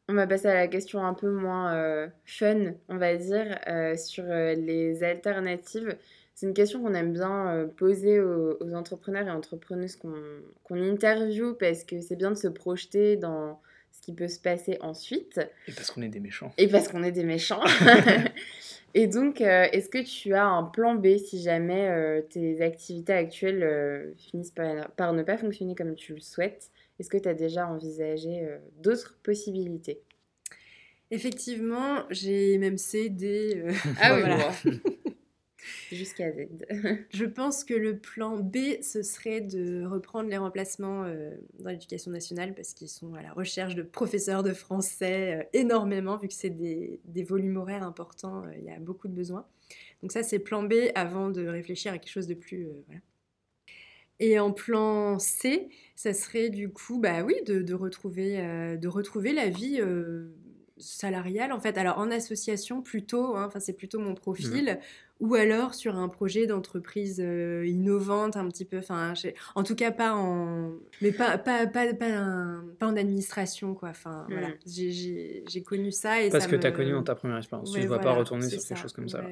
[0.08, 3.96] On va passer à la question un peu moins euh, fun, on va dire, euh,
[3.96, 5.96] sur euh, les alternatives.
[6.34, 12.00] C'est une question qu'on aime bien poser aux, entrepreneurs et entrepreneuses qu'on interviewe parce que
[12.00, 13.62] c'est bien de se projeter dans
[13.92, 15.42] ce qui peut se passer ensuite.
[15.68, 16.54] Et parce qu'on est des méchants.
[16.58, 17.62] Et parce qu'on est des méchants.
[18.94, 24.54] et donc, est-ce que tu as un plan B si jamais tes activités actuelles finissent
[24.96, 26.72] par ne pas fonctionner comme tu le souhaites?
[27.00, 30.02] Est-ce que tu as déjà envisagé euh, d'autres possibilités?
[31.12, 33.54] Effectivement, j'ai même cédé.
[33.56, 33.72] Euh,
[34.02, 34.52] ah oui, voilà.
[35.92, 36.48] Jusqu'à Z.
[37.10, 42.12] Je pense que le plan B, ce serait de reprendre les remplacements euh, dans l'éducation
[42.12, 46.50] nationale parce qu'ils sont à la recherche de professeurs de français énormément, vu que c'est
[46.50, 49.46] des, des, volumes horaires importants, il y a beaucoup de besoins.
[50.02, 52.68] Donc ça, c'est plan B avant de réfléchir à quelque chose de plus...
[52.88, 53.02] Voilà.
[54.20, 59.32] Et en plan C, ça serait du coup, bah oui, de, retrouver, euh, de retrouver
[59.32, 60.30] la vie euh,
[60.78, 61.78] salariale en fait.
[61.78, 64.80] Alors en association plutôt, hein, enfin c'est plutôt mon profil,
[65.20, 69.14] ou alors sur un projet d'entreprise euh, innovante un petit peu, enfin
[69.56, 73.90] en tout cas pas en, mais pas pas pas pas, en administration quoi.
[73.90, 74.54] Enfin voilà, mmh.
[74.66, 77.72] j'ai connu ça et parce que tu as connu dans ta première expérience.
[77.72, 79.24] tu ne vas pas retourner sur quelque chose comme ça.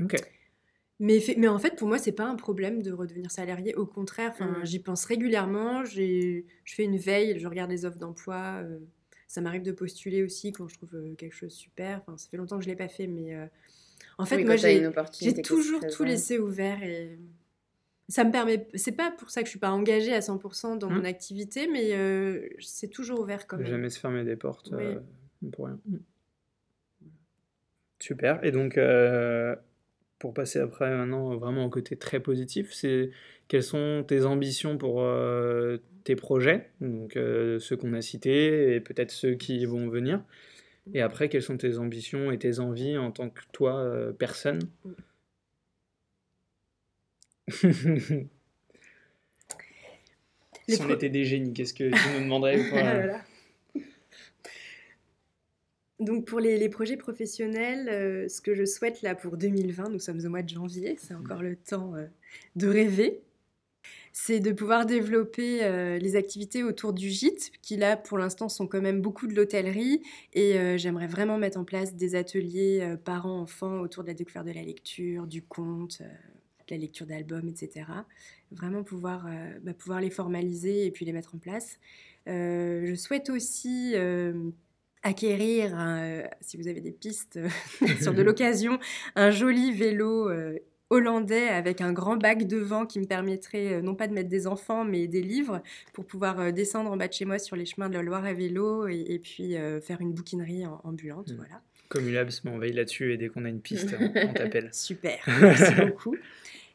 [0.00, 0.16] Ok.
[1.00, 3.74] Mais, mais en fait, pour moi, c'est pas un problème de redevenir salarié.
[3.76, 4.64] Au contraire, mmh.
[4.64, 5.84] j'y pense régulièrement.
[5.84, 8.62] Je fais une veille, je regarde les offres d'emploi.
[8.62, 8.78] Euh,
[9.28, 12.00] ça m'arrive de postuler aussi quand je trouve euh, quelque chose super.
[12.00, 13.46] Enfin, ça fait longtemps que je l'ai pas fait, mais euh,
[14.16, 14.82] en fait, moi, j'ai
[15.42, 17.16] toujours tout laissé ouvert et
[18.08, 18.66] ça me permet.
[18.74, 21.04] C'est pas pour ça que je suis pas engagée à 100% dans mon mmh.
[21.04, 21.92] activité, mais
[22.58, 23.66] c'est toujours ouvert quand même.
[23.66, 24.72] Jamais se fermer des portes
[25.52, 25.78] pour rien.
[25.86, 25.96] Mmh.
[28.00, 28.44] Super.
[28.44, 28.76] Et donc,
[30.18, 33.10] pour passer après maintenant vraiment au côté très positif, c'est
[33.46, 38.80] quelles sont tes ambitions pour euh, tes projets, donc euh, ceux qu'on a cités et
[38.80, 40.22] peut-être ceux qui vont venir.
[40.94, 44.60] Et après, quelles sont tes ambitions et tes envies en tant que toi, euh, personne?
[50.68, 52.58] Si on était des génies, qu'est-ce que tu nous demanderais
[56.00, 60.24] Donc pour les, projets professionnels, euh, ce que je souhaite là pour 2020, nous sommes
[60.24, 62.06] au mois de janvier, c'est encore le temps euh,
[62.54, 63.20] de rêver,
[64.12, 68.68] c'est de pouvoir développer euh, les activités autour du gîte, qui là pour l'instant sont
[68.68, 70.00] quand même beaucoup de l'hôtellerie,
[70.34, 74.62] et j'aimerais vraiment mettre en place des ateliers parents-enfants autour de la découverte de la
[74.62, 77.86] lecture, du conte, de la lecture d'albums, etc.
[78.52, 79.26] Vraiment pouvoir,
[79.62, 81.80] bah, pouvoir les formaliser et puis les mettre en place.
[82.26, 83.94] je souhaite aussi
[85.02, 87.48] acquérir, euh, si vous avez des pistes euh,
[88.00, 88.78] sur de l'occasion,
[89.16, 90.58] un joli vélo euh,
[90.90, 94.84] hollandais avec un grand bac devant qui me permettrait non pas de mettre des enfants
[94.84, 97.94] mais des livres pour pouvoir descendre en bas de chez moi sur les chemins de
[97.94, 101.30] la Loire à vélo et, puis faire une bouquinerie ambulante.
[101.30, 101.36] Mmh.
[101.36, 101.60] Voilà.
[101.88, 102.04] Comme
[102.46, 104.70] on veille là-dessus et dès qu'on a une piste, on t'appelle.
[104.72, 106.16] Super, merci beaucoup.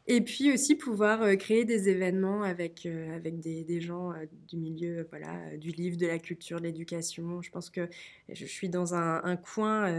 [0.06, 4.58] Et puis aussi pouvoir euh, créer des événements avec, euh, avec des, gens euh, du
[4.58, 7.40] milieu voilà, du livre, de la culture, de l'éducation.
[7.40, 7.88] Je pense que
[8.28, 9.90] je suis dans un, un coin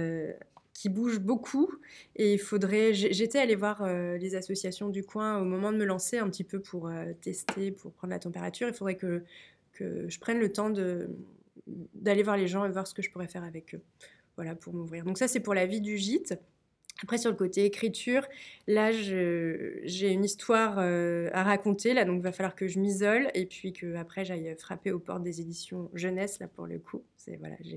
[0.74, 1.72] qui bouge beaucoup
[2.16, 2.94] et il faudrait...
[2.94, 6.60] J'étais allée voir les associations du coin au moment de me lancer un petit peu
[6.60, 6.92] pour
[7.22, 8.68] tester, pour prendre la température.
[8.68, 9.24] Il faudrait que,
[9.72, 10.72] que je prenne le temps
[11.96, 13.82] d'aller voir les gens et voir ce que je pourrais faire avec eux.
[14.36, 15.06] Voilà, pour m'ouvrir.
[15.06, 16.38] Donc ça, c'est pour la vie du gîte.
[17.04, 18.26] Après, sur le côté écriture,
[18.68, 23.30] là, j'ai une histoire euh, à raconter, là, donc il va falloir que je m'isole
[23.34, 27.04] et puis que après j'aille frapper aux portes des éditions jeunesse, là, pour le coup.
[27.18, 27.76] C'est voilà, je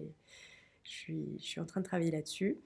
[0.85, 2.59] suis, en train de travailler là-dessus.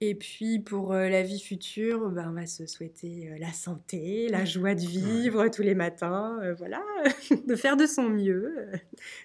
[0.00, 4.28] Et puis pour euh, la vie future, ben, on va se souhaiter euh, la santé,
[4.28, 6.82] la joie de vivre tous les matins, voilà,
[7.46, 8.72] de faire de son mieux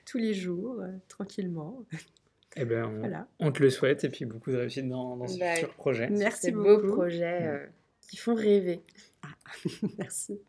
[0.05, 1.85] tous les jours, tranquillement.
[2.57, 5.55] Eh ben, on, te le souhaite et puis beaucoup de réussite dans, dans ce bah,
[5.55, 6.09] futur projet.
[6.09, 6.81] Merci beaucoup.
[6.81, 7.65] beaux projets euh,
[8.01, 8.81] qui font rêver.
[9.23, 9.29] Ah,
[9.97, 10.41] merci.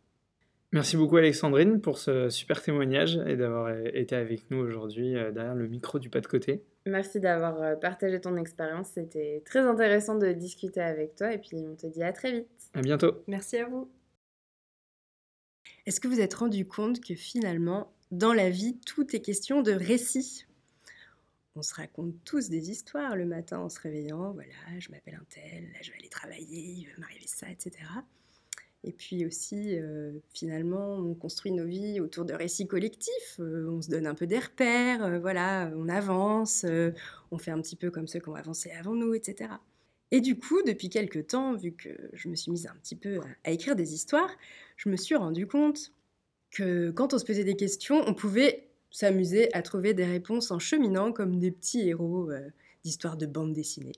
[0.72, 5.54] Merci beaucoup Alexandrine pour ce super témoignage et d'avoir été avec nous aujourd'hui euh, derrière
[5.54, 6.64] le micro du pas de côté.
[6.86, 8.88] Merci d'avoir euh, partagé ton expérience.
[8.94, 12.48] C'était très intéressant de discuter avec toi et puis on te dit à très vite.
[12.74, 13.22] À bientôt.
[13.28, 13.90] Merci à vous.
[15.86, 19.72] Est-ce que vous êtes rendu compte que finalement, dans la vie, tout est question de
[19.72, 20.46] récit?
[21.54, 24.32] On se raconte tous des histoires le matin en se réveillant.
[24.32, 27.84] Voilà, je m'appelle un tel, là je vais aller travailler, il va m'arriver ça, etc.
[28.84, 33.38] Et puis aussi, euh, finalement, on construit nos vies autour de récits collectifs.
[33.38, 36.66] Euh, on se donne un peu des repères, euh, voilà, on avance,
[37.30, 39.50] on fait un petit peu comme ceux qui ont avancé avant nous, etc.
[40.10, 43.20] Et du coup, depuis quelques temps, vu que je me suis mise un petit peu
[43.44, 44.30] à écrire des histoires,
[44.76, 45.92] je me suis rendu compte
[46.50, 50.58] que quand on se posait des questions, on pouvait s'amuser à trouver des réponses en
[50.58, 52.50] cheminant comme des petits héros euh,
[52.84, 53.94] d'histoires de bande dessinée.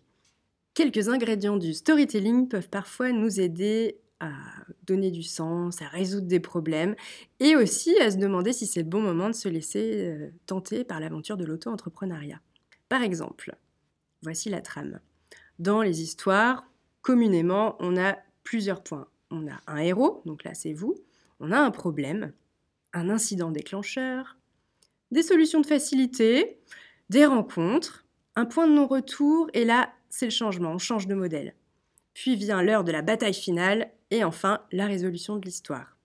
[0.72, 4.32] Quelques ingrédients du storytelling peuvent parfois nous aider à
[4.86, 6.94] donner du sens, à résoudre des problèmes
[7.40, 10.84] et aussi à se demander si c'est le bon moment de se laisser euh, tenter
[10.84, 12.40] par l'aventure de l'auto-entrepreneuriat.
[12.88, 13.56] Par exemple,
[14.22, 15.00] voici la trame.
[15.58, 16.64] Dans les histoires,
[17.02, 19.08] communément, on a plusieurs points.
[19.30, 20.94] On a un héros, donc là c'est vous,
[21.40, 22.32] on a un problème,
[22.92, 24.36] un incident déclencheur,
[25.14, 26.58] des solutions de facilité,
[27.08, 28.04] des rencontres,
[28.34, 31.54] un point de non-retour, et là, c'est le changement, on change de modèle.
[32.14, 35.96] Puis vient l'heure de la bataille finale, et enfin, la résolution de l'histoire.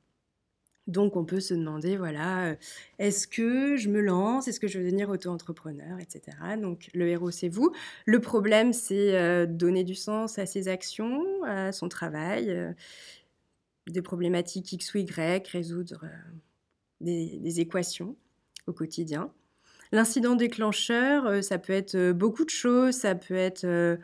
[0.86, 2.55] Donc on peut se demander, voilà, euh,
[2.99, 6.38] est-ce que je me lance, est-ce que je veux devenir auto-entrepreneur, etc.
[6.62, 7.72] Donc le héros, c'est vous.
[8.05, 12.74] Le problème, c'est euh, donner du sens à ses actions, à son travail, euh,
[13.88, 16.05] des problématiques X ou Y, résoudre
[17.01, 18.16] des équations
[18.70, 19.32] au quotidien.
[19.91, 23.97] L'incident déclencheur, euh, ça peut être euh, beaucoup de choses, ça peut être euh,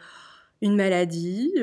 [0.61, 1.53] une maladie,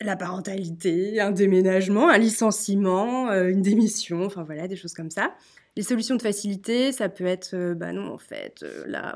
[0.00, 5.34] la parentalité, un déménagement, un licenciement, une démission, enfin voilà, des choses comme ça.
[5.76, 9.14] Les solutions de facilité, ça peut être, bah non, en fait, là,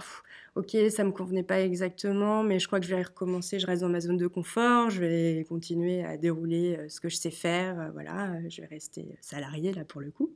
[0.54, 3.82] ok, ça me convenait pas exactement, mais je crois que je vais recommencer, je reste
[3.82, 7.90] dans ma zone de confort, je vais continuer à dérouler ce que je sais faire,
[7.92, 10.32] voilà, je vais rester salarié là pour le coup.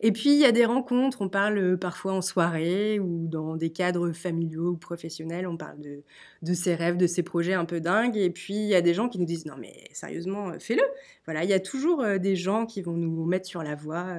[0.00, 3.56] Et puis, il y a des rencontres, on parle euh, parfois en soirée ou dans
[3.56, 6.02] des cadres familiaux ou professionnels, on parle de,
[6.42, 8.16] de ses rêves, de ses projets un peu dingues.
[8.16, 10.82] Et puis, il y a des gens qui nous disent, non mais sérieusement, euh, fais-le.
[11.24, 14.16] Voilà, il y a toujours euh, des gens qui vont nous mettre sur la voie.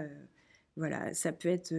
[0.76, 1.74] Voilà, ça peut être,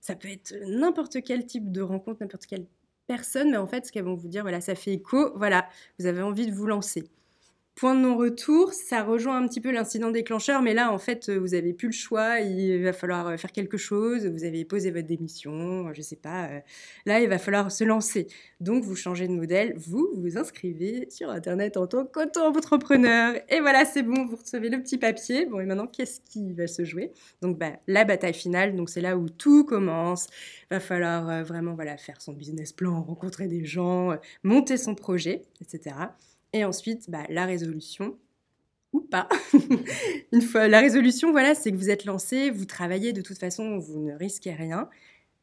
[0.00, 2.66] ça peut être n'importe quel type de rencontre, n'importe quelle
[3.06, 6.06] personne, mais en fait, ce qu'elles vont vous dire, voilà, ça fait écho, voilà, vous
[6.06, 7.08] avez envie de vous lancer.
[7.76, 11.52] Point de non-retour, ça rejoint un petit peu l'incident déclencheur, mais là, en fait, vous
[11.52, 15.92] avez plus le choix, il va falloir faire quelque chose, vous avez posé votre démission,
[15.92, 16.46] je sais pas.
[16.46, 16.60] Euh,
[17.04, 18.28] là, il va falloir se lancer.
[18.60, 23.34] Donc, vous changez de modèle, vous vous inscrivez sur Internet en tant qu'auto-entrepreneur.
[23.50, 25.44] Et voilà, c'est bon, vous recevez le petit papier.
[25.44, 27.12] Bon, et maintenant, qu'est-ce qui va se jouer?
[27.42, 30.28] Donc, bah, la bataille finale, donc c'est là où tout commence.
[30.70, 34.94] Va falloir euh, vraiment voilà, faire son business plan, rencontrer des gens, euh, monter son
[34.94, 35.94] projet, etc.
[36.56, 38.16] Et ensuite, bah, la résolution,
[38.94, 39.28] ou pas.
[40.32, 43.76] Une fois la résolution, voilà, c'est que vous êtes lancé, vous travaillez de toute façon,
[43.78, 44.88] vous ne risquez rien,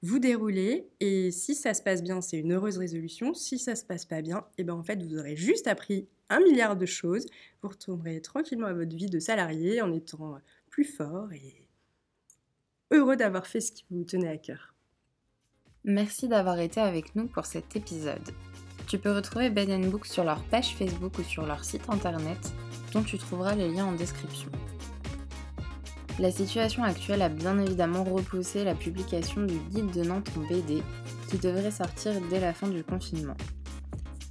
[0.01, 3.35] vous déroulez et si ça se passe bien, c'est une heureuse résolution.
[3.35, 6.07] Si ça se passe pas bien, et eh ben en fait, vous aurez juste appris
[6.29, 7.27] un milliard de choses.
[7.61, 10.39] Vous retournerez tranquillement à votre vie de salarié en étant
[10.71, 11.67] plus fort et
[12.89, 14.73] heureux d'avoir fait ce qui vous tenait à cœur.
[15.83, 18.31] Merci d'avoir été avec nous pour cet épisode.
[18.87, 22.53] Tu peux retrouver Bed Book sur leur page Facebook ou sur leur site internet,
[22.93, 24.49] dont tu trouveras les liens en description.
[26.19, 30.83] La situation actuelle a bien évidemment repoussé la publication du guide de Nantes en BD,
[31.29, 33.37] qui devrait sortir dès la fin du confinement.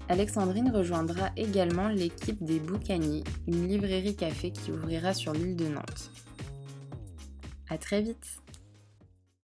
[0.08, 6.10] Alexandrine rejoindra également l'équipe des Boucaniers, une librairie café qui ouvrira sur l'île de Nantes.
[7.68, 8.41] A très vite